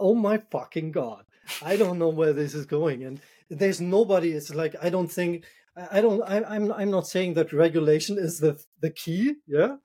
oh 0.00 0.14
my 0.14 0.38
fucking 0.50 0.92
god! 0.92 1.24
I 1.62 1.76
don't 1.76 1.98
know 1.98 2.08
where 2.08 2.32
this 2.32 2.54
is 2.54 2.66
going, 2.66 3.04
and 3.04 3.20
there's 3.50 3.80
nobody. 3.80 4.32
It's 4.32 4.54
like 4.54 4.74
I 4.82 4.90
don't 4.90 5.10
think 5.10 5.44
I 5.76 6.00
don't. 6.00 6.22
I, 6.22 6.42
I'm 6.44 6.72
I'm 6.72 6.90
not 6.90 7.06
saying 7.06 7.34
that 7.34 7.52
regulation 7.52 8.18
is 8.18 8.38
the 8.38 8.60
the 8.80 8.90
key. 8.90 9.34
Yeah, 9.46 9.76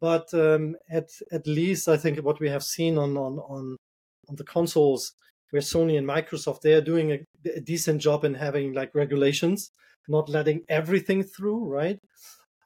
but 0.00 0.32
um, 0.34 0.76
at 0.90 1.08
at 1.32 1.46
least 1.46 1.88
I 1.88 1.96
think 1.96 2.18
what 2.18 2.40
we 2.40 2.48
have 2.48 2.62
seen 2.64 2.98
on 2.98 3.16
on 3.16 3.38
on 3.38 3.76
on 4.28 4.36
the 4.36 4.44
consoles 4.44 5.12
where 5.50 5.62
Sony 5.62 5.96
and 5.96 6.06
Microsoft 6.06 6.60
they 6.62 6.74
are 6.74 6.80
doing 6.80 7.12
a, 7.12 7.18
a 7.54 7.60
decent 7.60 8.00
job 8.02 8.24
in 8.24 8.34
having 8.34 8.72
like 8.72 8.94
regulations, 8.94 9.70
not 10.08 10.28
letting 10.28 10.62
everything 10.68 11.22
through, 11.22 11.64
right? 11.66 11.98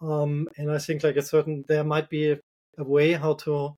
Um, 0.03 0.49
and 0.57 0.71
I 0.71 0.79
think 0.79 1.03
like 1.03 1.17
a 1.17 1.23
certain 1.23 1.65
there 1.69 1.85
might 1.85 2.09
be 2.09 2.31
a, 2.33 2.41
a 2.79 2.85
way 2.85 3.13
how 3.13 3.35
to, 3.35 3.75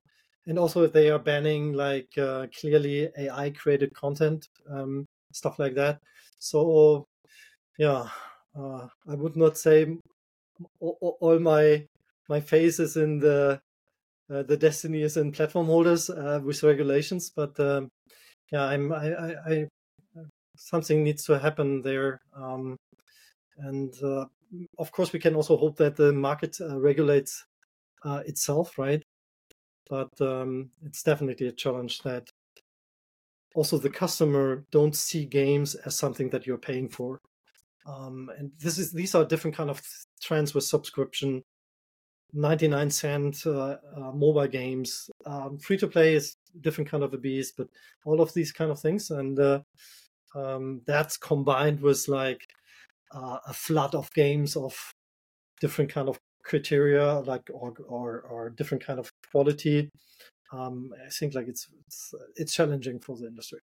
and 0.47 0.57
also 0.57 0.87
they 0.87 1.09
are 1.09 1.19
banning 1.19 1.73
like 1.73 2.07
uh, 2.17 2.47
clearly 2.59 3.09
AI 3.17 3.49
created 3.51 3.93
content, 3.93 4.47
um, 4.69 5.05
stuff 5.33 5.59
like 5.59 5.75
that. 5.75 5.99
So 6.39 7.05
yeah, 7.77 8.09
uh, 8.57 8.87
I 9.07 9.15
would 9.15 9.35
not 9.35 9.57
say 9.57 9.97
all, 10.79 11.17
all 11.19 11.39
my 11.39 11.85
my 12.29 12.39
face 12.39 12.79
is 12.79 12.95
in 12.95 13.19
the 13.19 13.61
uh, 14.31 14.43
the 14.43 14.57
destiny 14.57 15.01
is 15.01 15.17
in 15.17 15.31
platform 15.31 15.67
holders 15.67 16.09
uh, 16.09 16.39
with 16.43 16.63
regulations, 16.63 17.31
but 17.35 17.59
um, 17.59 17.89
yeah, 18.51 18.63
I'm 18.63 18.91
I, 18.93 19.13
I, 19.13 19.35
I, 19.47 19.67
something 20.55 21.03
needs 21.03 21.25
to 21.25 21.39
happen 21.39 21.81
there, 21.81 22.19
um, 22.35 22.77
and 23.57 23.93
uh, 24.01 24.25
of 24.79 24.91
course 24.91 25.11
we 25.11 25.19
can 25.19 25.35
also 25.35 25.57
hope 25.57 25.77
that 25.77 25.95
the 25.97 26.13
market 26.13 26.57
uh, 26.61 26.79
regulates 26.79 27.43
uh, 28.05 28.21
itself, 28.25 28.77
right? 28.77 29.03
But 29.89 30.09
um, 30.21 30.69
it's 30.85 31.03
definitely 31.03 31.47
a 31.47 31.51
challenge 31.51 31.99
that 32.03 32.29
also 33.55 33.77
the 33.77 33.89
customer 33.89 34.63
don't 34.71 34.95
see 34.95 35.25
games 35.25 35.75
as 35.75 35.97
something 35.97 36.29
that 36.29 36.47
you're 36.47 36.57
paying 36.57 36.89
for. 36.89 37.19
Um, 37.85 38.31
and 38.37 38.51
this 38.59 38.77
is 38.77 38.93
these 38.93 39.13
are 39.13 39.25
different 39.25 39.57
kind 39.57 39.69
of 39.69 39.81
trends 40.21 40.53
with 40.53 40.63
subscription 40.63 41.43
99 42.33 42.89
cent 42.89 43.45
uh, 43.45 43.77
uh, 43.95 44.11
mobile 44.11 44.47
games. 44.47 45.09
Um, 45.25 45.57
free 45.59 45.77
to 45.77 45.87
play 45.87 46.15
is 46.15 46.35
different 46.61 46.89
kind 46.89 47.03
of 47.03 47.13
a 47.13 47.17
beast, 47.17 47.55
but 47.57 47.67
all 48.05 48.21
of 48.21 48.33
these 48.33 48.51
kind 48.51 48.71
of 48.71 48.79
things, 48.79 49.11
and 49.11 49.39
uh, 49.39 49.61
um, 50.35 50.81
that's 50.85 51.17
combined 51.17 51.81
with 51.81 52.07
like 52.07 52.41
uh, 53.13 53.37
a 53.47 53.53
flood 53.53 53.95
of 53.95 54.11
games 54.13 54.55
of 54.55 54.75
different 55.61 55.91
kind 55.91 56.09
of 56.09 56.17
criteria, 56.43 57.19
like 57.19 57.49
or 57.53 57.73
or, 57.87 58.21
or 58.21 58.49
different 58.49 58.85
kind 58.85 58.99
of 58.99 59.11
quality. 59.31 59.89
Um, 60.51 60.91
I 61.05 61.09
think 61.09 61.33
like 61.33 61.47
it's, 61.47 61.67
it's 61.87 62.13
it's 62.35 62.53
challenging 62.53 62.99
for 62.99 63.15
the 63.15 63.27
industry. 63.27 63.59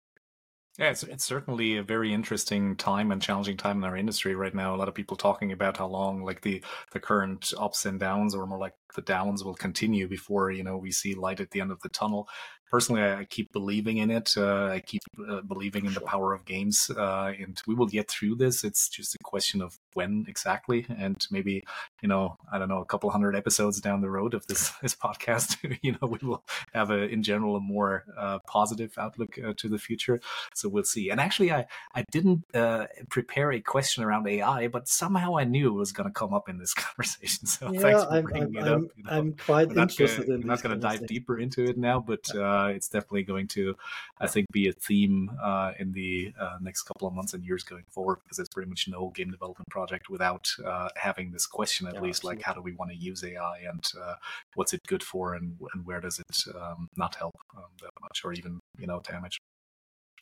Yeah, 0.79 0.91
it's, 0.91 1.03
it's 1.03 1.25
certainly 1.25 1.77
a 1.77 1.83
very 1.83 2.15
interesting 2.15 2.77
time 2.77 3.11
and 3.11 3.21
challenging 3.21 3.57
time 3.57 3.79
in 3.79 3.85
our 3.85 3.97
industry 3.97 4.35
right 4.37 4.55
now. 4.55 4.75
A 4.75 4.79
lot 4.79 4.89
of 4.89 4.95
people 4.95 5.17
talking 5.17 5.51
about 5.51 5.77
how 5.77 5.89
long 5.89 6.23
like 6.23 6.43
the, 6.43 6.63
the 6.93 7.01
current 7.01 7.53
ups 7.59 7.85
and 7.85 7.99
downs 7.99 8.35
or 8.35 8.47
more 8.47 8.59
like 8.59 8.75
the 8.95 9.03
downs 9.03 9.45
will 9.45 9.55
continue 9.55 10.09
before, 10.09 10.51
you 10.51 10.63
know, 10.63 10.77
we 10.77 10.91
see 10.91 11.15
light 11.15 11.41
at 11.41 11.51
the 11.51 11.61
end 11.61 11.71
of 11.71 11.81
the 11.81 11.89
tunnel 11.89 12.29
personally, 12.71 13.03
I, 13.03 13.25
keep 13.25 13.53
believing 13.53 13.99
in 13.99 14.11
it. 14.11 14.35
Uh, 14.37 14.67
I 14.67 14.81
keep 14.81 15.03
uh, 15.29 15.41
believing 15.43 15.87
in 15.87 15.95
the 15.95 16.01
power 16.01 16.33
of 16.33 16.45
games, 16.45 16.91
uh, 16.97 17.33
and 17.39 17.61
we 17.67 17.75
will 17.75 17.87
get 17.87 18.09
through 18.09 18.37
this. 18.37 18.65
It's 18.65 18.89
just 18.89 19.15
a 19.15 19.19
question 19.23 19.63
of 19.63 19.79
when 19.95 20.25
exactly, 20.29 20.87
and 20.89 21.27
maybe 21.31 21.65
you 22.03 22.09
know, 22.09 22.37
I 22.53 22.59
don't 22.59 22.69
know, 22.69 22.81
a 22.81 22.85
couple 22.85 23.11
hundred 23.11 23.37
episodes 23.37 23.81
down 23.81 24.01
the 24.01 24.11
road 24.11 24.35
of 24.35 24.47
this 24.47 24.71
this 24.83 24.95
podcast, 24.95 25.57
you 25.83 25.93
know, 25.93 26.09
we 26.09 26.27
will 26.27 26.45
have 26.73 26.91
a 26.91 27.09
in 27.09 27.23
general 27.23 27.57
a 27.57 27.61
more 27.61 28.05
uh, 28.17 28.39
positive 28.47 28.93
outlook 28.99 29.39
uh, 29.45 29.55
to 29.57 29.69
the 29.69 29.79
future. 29.79 30.21
So 30.55 30.69
we'll 30.69 30.85
see. 30.85 31.11
And 31.11 31.21
actually, 31.21 31.53
I 31.53 31.67
I 31.95 32.05
didn't 32.11 32.45
uh, 32.55 32.87
prepare 33.11 33.53
a 33.53 33.61
question 33.61 34.05
around 34.05 34.27
AI, 34.27 34.69
but 34.69 34.89
somehow 34.89 35.39
I 35.39 35.45
knew 35.45 35.69
it 35.69 35.79
was 35.79 35.93
going 35.93 36.09
to 36.09 36.13
come 36.13 36.35
up 36.35 36.49
in 36.49 36.59
this 36.59 36.75
conversation. 36.75 37.47
So 37.47 37.73
yeah, 37.73 37.81
thanks 37.81 38.05
for 38.05 38.11
I'm, 38.11 38.25
bringing 38.25 38.59
I'm, 38.59 38.67
it 38.67 38.73
up. 38.73 38.78
You 38.97 39.05
know, 39.05 39.11
I'm 39.11 39.35
quite 39.35 39.69
interested 39.77 40.27
gonna, 40.27 40.35
in. 40.35 40.43
I'm 40.43 40.49
not 40.49 40.63
going 40.63 40.75
to 40.75 40.81
dive 40.81 41.07
deeper 41.07 41.39
into 41.39 41.65
it 41.65 41.77
now, 41.77 42.01
but. 42.01 42.25
Uh, 42.35 42.73
it's 42.79 42.89
definitely 42.89 43.25
going 43.25 43.49
to, 43.49 43.75
I 44.21 44.27
think, 44.27 44.47
be 44.53 44.69
a 44.69 44.73
theme 44.73 45.31
uh, 45.43 45.73
in 45.79 45.93
the 45.93 46.33
uh, 46.41 46.59
next 46.61 46.83
couple 46.83 47.09
of 47.09 47.15
months 47.15 47.35
and 47.35 47.45
years 47.45 47.63
going 47.63 47.85
forward 47.91 48.19
because 48.23 48.37
there's 48.37 48.49
pretty 48.49 48.69
much 48.69 48.87
no 48.89 49.11
game 49.15 49.31
development 49.31 49.69
project 49.71 50.09
without 50.09 50.49
uh, 50.65 50.89
having 50.97 51.31
this 51.31 51.47
question 51.47 51.87
at 51.87 51.95
Yeah, 51.95 52.01
least, 52.01 52.25
like 52.25 52.41
how 52.43 52.53
do 52.53 52.63
we 52.63 52.73
want 52.73 52.91
to 52.91 52.97
use 52.97 53.25
AI 53.25 53.59
and 53.69 53.85
uh, 54.01 54.15
what's 54.55 54.73
it 54.73 54.81
good 54.87 55.03
for 55.03 55.35
and, 55.35 55.57
and 55.75 55.85
where 55.85 56.01
does 56.01 56.19
it 56.21 56.55
um, 56.55 56.89
not 56.97 57.15
help 57.17 57.35
um, 57.57 57.65
that 57.83 57.91
much 58.01 58.23
or 58.25 58.33
even 58.33 58.61
you 58.79 58.87
know 58.87 59.01
damage. 59.01 59.39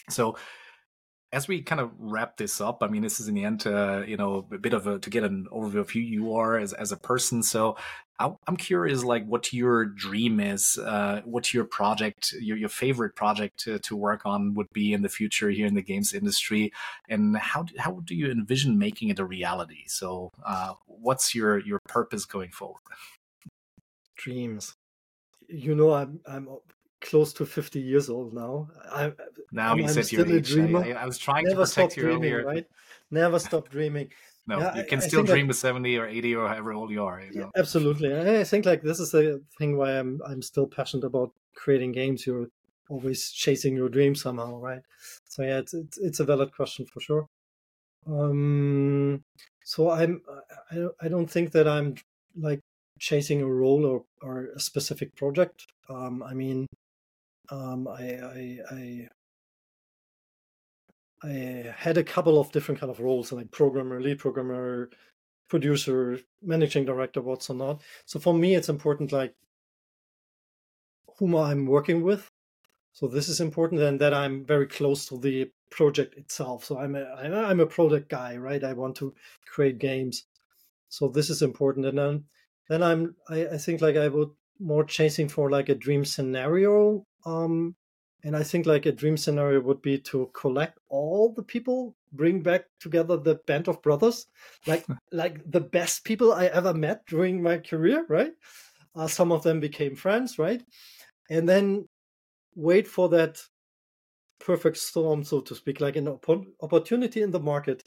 So 0.08 0.36
as 1.36 1.46
we 1.46 1.60
kind 1.60 1.82
of 1.82 1.90
wrap 1.98 2.38
this 2.38 2.62
up, 2.62 2.82
I 2.82 2.88
mean, 2.88 3.02
this 3.02 3.20
is 3.20 3.28
in 3.28 3.34
the 3.34 3.44
end, 3.44 3.66
uh, 3.66 4.02
you 4.06 4.16
know, 4.16 4.46
a 4.50 4.56
bit 4.56 4.72
of 4.72 4.86
a 4.86 4.98
to 4.98 5.10
get 5.10 5.22
an 5.22 5.46
overview 5.52 5.80
of 5.80 5.90
who 5.90 5.98
you 5.98 6.34
are 6.34 6.58
as 6.58 6.72
as 6.72 6.92
a 6.92 6.96
person. 6.96 7.42
So, 7.42 7.76
I, 8.18 8.32
I'm 8.46 8.56
curious, 8.56 9.04
like, 9.04 9.26
what 9.26 9.52
your 9.52 9.84
dream 9.84 10.40
is, 10.40 10.78
uh, 10.78 11.20
what 11.26 11.52
your 11.52 11.64
project, 11.64 12.32
your 12.40 12.56
your 12.56 12.70
favorite 12.70 13.14
project 13.16 13.58
to, 13.64 13.78
to 13.80 13.94
work 13.94 14.24
on 14.24 14.54
would 14.54 14.72
be 14.72 14.94
in 14.94 15.02
the 15.02 15.10
future 15.10 15.50
here 15.50 15.66
in 15.66 15.74
the 15.74 15.82
games 15.82 16.14
industry, 16.14 16.72
and 17.06 17.36
how 17.36 17.64
do, 17.64 17.74
how 17.76 18.00
do 18.06 18.14
you 18.14 18.30
envision 18.30 18.78
making 18.78 19.10
it 19.10 19.18
a 19.18 19.24
reality? 19.26 19.84
So, 19.88 20.30
uh, 20.42 20.72
what's 20.86 21.34
your 21.34 21.58
your 21.58 21.80
purpose 21.86 22.24
going 22.24 22.50
forward? 22.50 22.80
Dreams. 24.16 24.74
You 25.48 25.74
know, 25.74 25.92
I'm 25.92 26.20
I'm 26.26 26.48
close 27.06 27.32
to 27.34 27.46
50 27.46 27.80
years 27.80 28.08
old 28.10 28.34
now. 28.34 28.68
I, 28.90 29.12
Now 29.52 29.72
I'm, 29.72 29.78
you 29.78 29.88
said 29.88 30.06
still 30.06 30.30
age. 30.32 30.50
dreamer. 30.50 30.80
I, 30.80 30.92
I 30.92 31.06
was 31.06 31.18
trying 31.18 31.44
to 31.44 31.50
Never 31.50 31.64
protect 31.64 31.72
stop 31.72 31.96
you 31.96 32.02
dreaming, 32.02 32.32
earlier. 32.32 32.44
right? 32.44 32.66
Never 33.10 33.38
stop 33.38 33.68
dreaming. 33.68 34.12
No, 34.48 34.60
Yeah, 34.60 34.74
you 34.76 34.84
can 34.84 34.98
I 34.98 35.08
still 35.08 35.24
dream 35.24 35.50
of 35.50 35.56
70 35.56 35.96
or 35.98 36.06
80 36.06 36.34
or 36.36 36.46
however 36.48 36.72
old 36.72 36.90
you 36.90 37.02
are. 37.02 37.20
You 37.20 37.32
Yeah, 37.32 37.46
absolutely. 37.56 38.14
I 38.16 38.44
think 38.44 38.64
like 38.64 38.82
this 38.82 39.00
is 39.00 39.10
the 39.10 39.42
thing 39.58 39.76
why 39.76 39.98
I'm 39.98 40.20
I'm 40.26 40.42
still 40.42 40.66
passionate 40.66 41.04
about 41.04 41.32
creating 41.54 41.92
games. 41.92 42.26
You're 42.26 42.48
always 42.88 43.30
chasing 43.32 43.74
your 43.76 43.88
dream 43.88 44.14
somehow, 44.14 44.58
right? 44.58 44.82
So 45.24 45.42
yeah, 45.42 45.58
it's 45.58 45.74
it's, 45.74 45.98
it's 45.98 46.20
a 46.20 46.24
valid 46.24 46.52
question 46.54 46.86
for 46.86 47.00
sure. 47.00 47.26
Um, 48.06 49.24
so 49.64 49.90
I'm 49.90 50.22
I 50.70 50.74
don't 50.76 50.96
I 51.02 51.08
don't 51.08 51.30
think 51.30 51.52
that 51.52 51.68
I'm 51.68 51.96
like 52.36 52.60
chasing 53.00 53.42
a 53.42 53.46
role 53.48 53.84
or 53.86 54.04
or 54.22 54.48
a 54.56 54.60
specific 54.60 55.16
project. 55.16 55.66
Um, 55.88 56.22
I 56.22 56.34
mean, 56.34 56.66
um, 57.50 57.88
I 57.88 58.02
I 58.02 58.58
I. 58.70 59.08
I 61.24 61.74
had 61.74 61.96
a 61.96 62.04
couple 62.04 62.38
of 62.38 62.52
different 62.52 62.78
kind 62.78 62.90
of 62.90 63.00
roles 63.00 63.32
like 63.32 63.50
programmer, 63.50 64.00
lead 64.00 64.18
programmer, 64.18 64.90
producer, 65.48 66.20
managing 66.42 66.84
director, 66.84 67.22
what's 67.22 67.48
or 67.48 67.54
not. 67.56 67.82
So 68.04 68.20
for 68.20 68.34
me, 68.34 68.54
it's 68.54 68.68
important 68.68 69.12
like 69.12 69.34
whom 71.18 71.34
I'm 71.34 71.66
working 71.66 72.02
with. 72.02 72.30
So 72.92 73.08
this 73.08 73.28
is 73.30 73.40
important, 73.40 73.80
and 73.80 73.98
that 74.00 74.12
I'm 74.12 74.44
very 74.44 74.66
close 74.66 75.06
to 75.06 75.18
the 75.18 75.50
project 75.70 76.16
itself. 76.16 76.64
So 76.64 76.78
I'm 76.78 76.94
a 76.94 77.04
I'm 77.14 77.60
a 77.60 77.66
product 77.66 78.10
guy, 78.10 78.36
right? 78.36 78.62
I 78.62 78.74
want 78.74 78.96
to 78.96 79.14
create 79.46 79.78
games. 79.78 80.26
So 80.90 81.08
this 81.08 81.30
is 81.30 81.40
important, 81.42 81.86
and 81.86 81.98
then 81.98 82.24
then 82.68 82.82
I'm 82.82 83.16
I, 83.28 83.46
I 83.48 83.58
think 83.58 83.80
like 83.80 83.96
I 83.96 84.08
would 84.08 84.30
more 84.58 84.84
chasing 84.84 85.28
for 85.28 85.50
like 85.50 85.68
a 85.68 85.74
dream 85.74 86.04
scenario. 86.04 87.04
Um, 87.24 87.74
and 88.24 88.36
I 88.36 88.42
think 88.42 88.66
like 88.66 88.86
a 88.86 88.92
dream 88.92 89.16
scenario 89.16 89.60
would 89.60 89.82
be 89.82 89.98
to 89.98 90.30
collect 90.34 90.78
all 90.88 91.32
the 91.32 91.42
people, 91.42 91.94
bring 92.12 92.42
back 92.42 92.64
together 92.80 93.16
the 93.16 93.36
band 93.46 93.68
of 93.68 93.82
brothers, 93.82 94.26
like 94.66 94.84
like 95.12 95.48
the 95.50 95.60
best 95.60 96.04
people 96.04 96.32
I 96.32 96.46
ever 96.46 96.74
met 96.74 97.06
during 97.06 97.42
my 97.42 97.58
career, 97.58 98.04
right? 98.08 98.32
Uh, 98.94 99.06
some 99.06 99.30
of 99.30 99.42
them 99.42 99.60
became 99.60 99.94
friends, 99.94 100.38
right? 100.38 100.62
And 101.30 101.48
then 101.48 101.86
wait 102.54 102.88
for 102.88 103.08
that 103.10 103.40
perfect 104.40 104.76
storm, 104.76 105.24
so 105.24 105.40
to 105.40 105.54
speak, 105.54 105.80
like 105.80 105.96
an 105.96 106.06
oppo- 106.06 106.46
opportunity 106.60 107.22
in 107.22 107.30
the 107.30 107.40
market. 107.40 107.82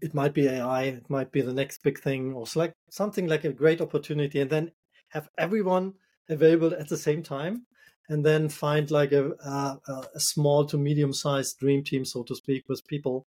It 0.00 0.14
might 0.14 0.34
be 0.34 0.46
AI, 0.48 0.82
it 0.84 1.08
might 1.08 1.30
be 1.30 1.40
the 1.40 1.52
next 1.52 1.82
big 1.82 2.00
thing, 2.00 2.32
or 2.32 2.46
like 2.56 2.72
something 2.90 3.26
like 3.26 3.44
a 3.44 3.52
great 3.52 3.80
opportunity, 3.80 4.40
and 4.40 4.50
then 4.50 4.72
have 5.10 5.28
everyone 5.38 5.94
available 6.28 6.74
at 6.74 6.88
the 6.88 6.96
same 6.96 7.22
time, 7.22 7.66
and 8.08 8.24
then 8.24 8.48
find 8.48 8.90
like 8.90 9.12
a, 9.12 9.30
a, 9.30 9.78
a 10.14 10.20
small 10.20 10.64
to 10.66 10.78
medium 10.78 11.12
sized 11.12 11.58
dream 11.58 11.82
team, 11.82 12.04
so 12.04 12.22
to 12.24 12.34
speak, 12.34 12.64
with 12.68 12.86
people 12.86 13.26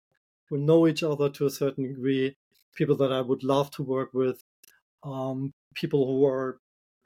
who 0.49 0.59
know 0.59 0.87
each 0.87 1.03
other 1.03 1.31
to 1.31 1.47
a 1.47 1.51
certain 1.51 1.87
degree, 1.89 2.37
people 2.75 2.97
that 2.97 3.13
I 3.13 3.21
would 3.21 3.45
love 3.45 3.71
to 3.73 3.83
work 3.83 4.13
with, 4.13 4.43
um, 5.03 5.53
people 5.75 6.07
who 6.07 6.27
are 6.27 6.59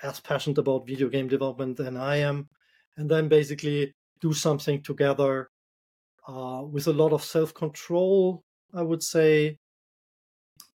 as 0.03 0.21
passionate 0.21 0.59
about 0.59 0.87
video 0.87 1.09
game 1.09 1.29
development 1.29 1.77
than 1.77 1.97
I 1.97 2.17
am, 2.17 2.49
and 2.97 3.11
then 3.11 3.29
basically 3.29 3.95
do 4.21 4.33
something 4.33 4.83
together 4.83 5.51
uh, 6.27 6.63
with 6.63 6.87
a 6.87 6.93
lot 6.93 7.13
of 7.13 7.25
self 7.25 7.55
control, 7.55 8.43
I 8.75 8.83
would 8.83 9.03
say, 9.03 9.59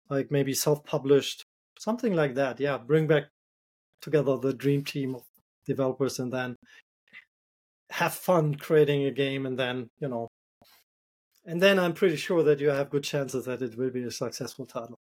like 0.10 0.32
maybe 0.32 0.54
self 0.54 0.84
published, 0.84 1.46
something 1.78 2.14
like 2.14 2.36
that. 2.36 2.60
Yeah, 2.60 2.78
bring 2.78 3.08
back 3.08 3.26
together 4.02 4.38
the 4.38 4.54
dream 4.54 4.84
team 4.84 5.16
of 5.16 5.24
developers 5.66 6.20
and 6.20 6.32
then 6.32 6.56
have 7.92 8.14
fun 8.14 8.56
creating 8.56 9.06
a 9.06 9.12
game 9.12 9.46
and 9.46 9.58
then, 9.58 9.88
you 10.00 10.08
know, 10.08 10.28
and 11.46 11.62
then 11.62 11.80
I'm 11.80 11.94
pretty 11.94 12.16
sure 12.16 12.44
that 12.44 12.60
you 12.60 12.70
have 12.70 12.90
good 12.90 13.04
chances 13.04 13.46
that 13.46 13.62
it 13.62 13.78
will 13.78 13.90
be 13.90 14.04
a 14.04 14.12
successful 14.12 14.66
title. 14.66 14.98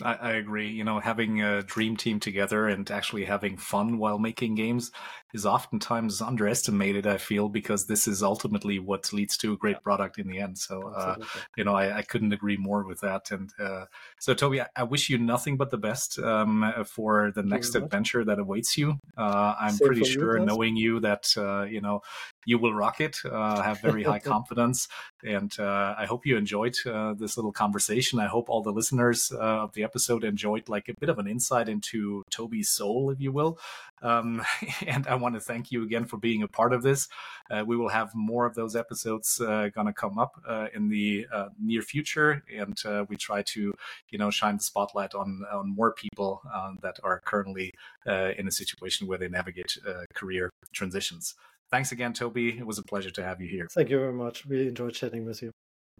I, 0.00 0.14
I, 0.14 0.32
agree. 0.32 0.68
You 0.68 0.84
know, 0.84 1.00
having 1.00 1.42
a 1.42 1.62
dream 1.62 1.96
team 1.96 2.18
together 2.18 2.66
and 2.66 2.90
actually 2.90 3.24
having 3.24 3.56
fun 3.56 3.98
while 3.98 4.18
making 4.18 4.54
games 4.54 4.90
is 5.34 5.44
oftentimes 5.44 6.20
underestimated. 6.20 7.06
I 7.06 7.18
feel 7.18 7.48
because 7.48 7.86
this 7.86 8.08
is 8.08 8.22
ultimately 8.22 8.78
what 8.78 9.12
leads 9.12 9.36
to 9.38 9.52
a 9.52 9.56
great 9.56 9.82
product 9.82 10.18
in 10.18 10.28
the 10.28 10.38
end. 10.38 10.58
So, 10.58 10.88
uh, 10.88 11.16
you 11.56 11.64
know, 11.64 11.74
I, 11.74 11.98
I, 11.98 12.02
couldn't 12.02 12.32
agree 12.32 12.56
more 12.56 12.84
with 12.84 13.00
that. 13.00 13.30
And 13.30 13.50
uh, 13.58 13.86
so, 14.18 14.34
Toby, 14.34 14.60
I, 14.62 14.66
I, 14.76 14.82
wish 14.84 15.10
you 15.10 15.18
nothing 15.18 15.56
but 15.56 15.70
the 15.70 15.78
best 15.78 16.18
um, 16.18 16.72
for 16.86 17.32
the 17.34 17.42
next 17.42 17.74
adventure 17.74 18.24
that 18.24 18.38
awaits 18.38 18.76
you. 18.76 18.98
Uh, 19.16 19.54
I'm 19.60 19.72
Same 19.72 19.86
pretty 19.86 20.04
sure, 20.04 20.38
you, 20.38 20.44
knowing 20.44 20.76
you, 20.76 21.00
that 21.00 21.26
uh, 21.36 21.62
you 21.62 21.80
know 21.80 22.00
you 22.46 22.58
will 22.58 22.74
rock 22.74 23.00
it. 23.00 23.16
Uh, 23.24 23.62
have 23.62 23.80
very 23.80 24.02
high 24.02 24.18
confidence, 24.32 24.88
and 25.22 25.52
uh, 25.58 25.94
I 25.96 26.06
hope 26.06 26.26
you 26.26 26.36
enjoyed 26.36 26.74
this 27.18 27.36
little 27.36 27.52
conversation. 27.52 28.18
I 28.18 28.26
hope 28.26 28.48
all 28.48 28.62
the 28.62 28.72
listeners 28.72 29.30
of 29.30 29.72
the 29.74 29.84
episode 29.84 30.24
enjoyed 30.24 30.68
like 30.68 30.88
a 30.88 30.94
bit 31.00 31.08
of 31.08 31.18
an 31.18 31.26
insight 31.26 31.68
into 31.68 32.22
Toby's 32.30 32.70
soul, 32.70 33.10
if 33.10 33.20
you 33.20 33.32
will. 33.32 33.58
Um, 34.02 34.42
and 34.86 35.06
I 35.06 35.14
want 35.14 35.34
to 35.34 35.40
thank 35.40 35.70
you 35.70 35.82
again 35.82 36.04
for 36.04 36.16
being 36.16 36.42
a 36.42 36.48
part 36.48 36.72
of 36.72 36.82
this. 36.82 37.08
Uh, 37.50 37.64
we 37.66 37.76
will 37.76 37.88
have 37.88 38.14
more 38.14 38.46
of 38.46 38.54
those 38.54 38.76
episodes 38.76 39.40
uh, 39.40 39.68
gonna 39.74 39.92
come 39.92 40.18
up 40.18 40.40
uh, 40.46 40.66
in 40.74 40.88
the 40.88 41.26
uh, 41.32 41.48
near 41.60 41.82
future, 41.82 42.42
and 42.54 42.76
uh, 42.84 43.04
we 43.08 43.16
try 43.16 43.42
to, 43.42 43.72
you 44.10 44.18
know, 44.18 44.30
shine 44.30 44.56
the 44.56 44.62
spotlight 44.62 45.14
on 45.14 45.44
on 45.52 45.74
more 45.74 45.92
people 45.92 46.42
uh, 46.52 46.72
that 46.82 46.98
are 47.02 47.20
currently 47.24 47.72
in 48.06 48.48
a 48.48 48.50
situation 48.50 49.06
where 49.06 49.18
they 49.18 49.28
navigate 49.28 49.76
career 50.14 50.50
transitions. 50.72 51.34
Thanks 51.72 51.90
again, 51.90 52.12
Toby. 52.12 52.58
It 52.58 52.66
was 52.66 52.78
a 52.78 52.82
pleasure 52.82 53.10
to 53.10 53.24
have 53.24 53.40
you 53.40 53.48
here. 53.48 53.66
Thank 53.74 53.88
you 53.88 53.98
very 53.98 54.12
much. 54.12 54.44
We 54.44 54.68
enjoyed 54.68 54.92
chatting 54.92 55.24
with 55.24 55.40
you. 55.40 55.50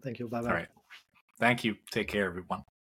Thank 0.03 0.19
you. 0.19 0.27
Bye 0.27 0.41
bye. 0.41 0.47
All 0.47 0.53
right. 0.53 0.67
Thank 1.39 1.63
you. 1.63 1.75
Take 1.91 2.07
care, 2.07 2.25
everyone. 2.25 2.61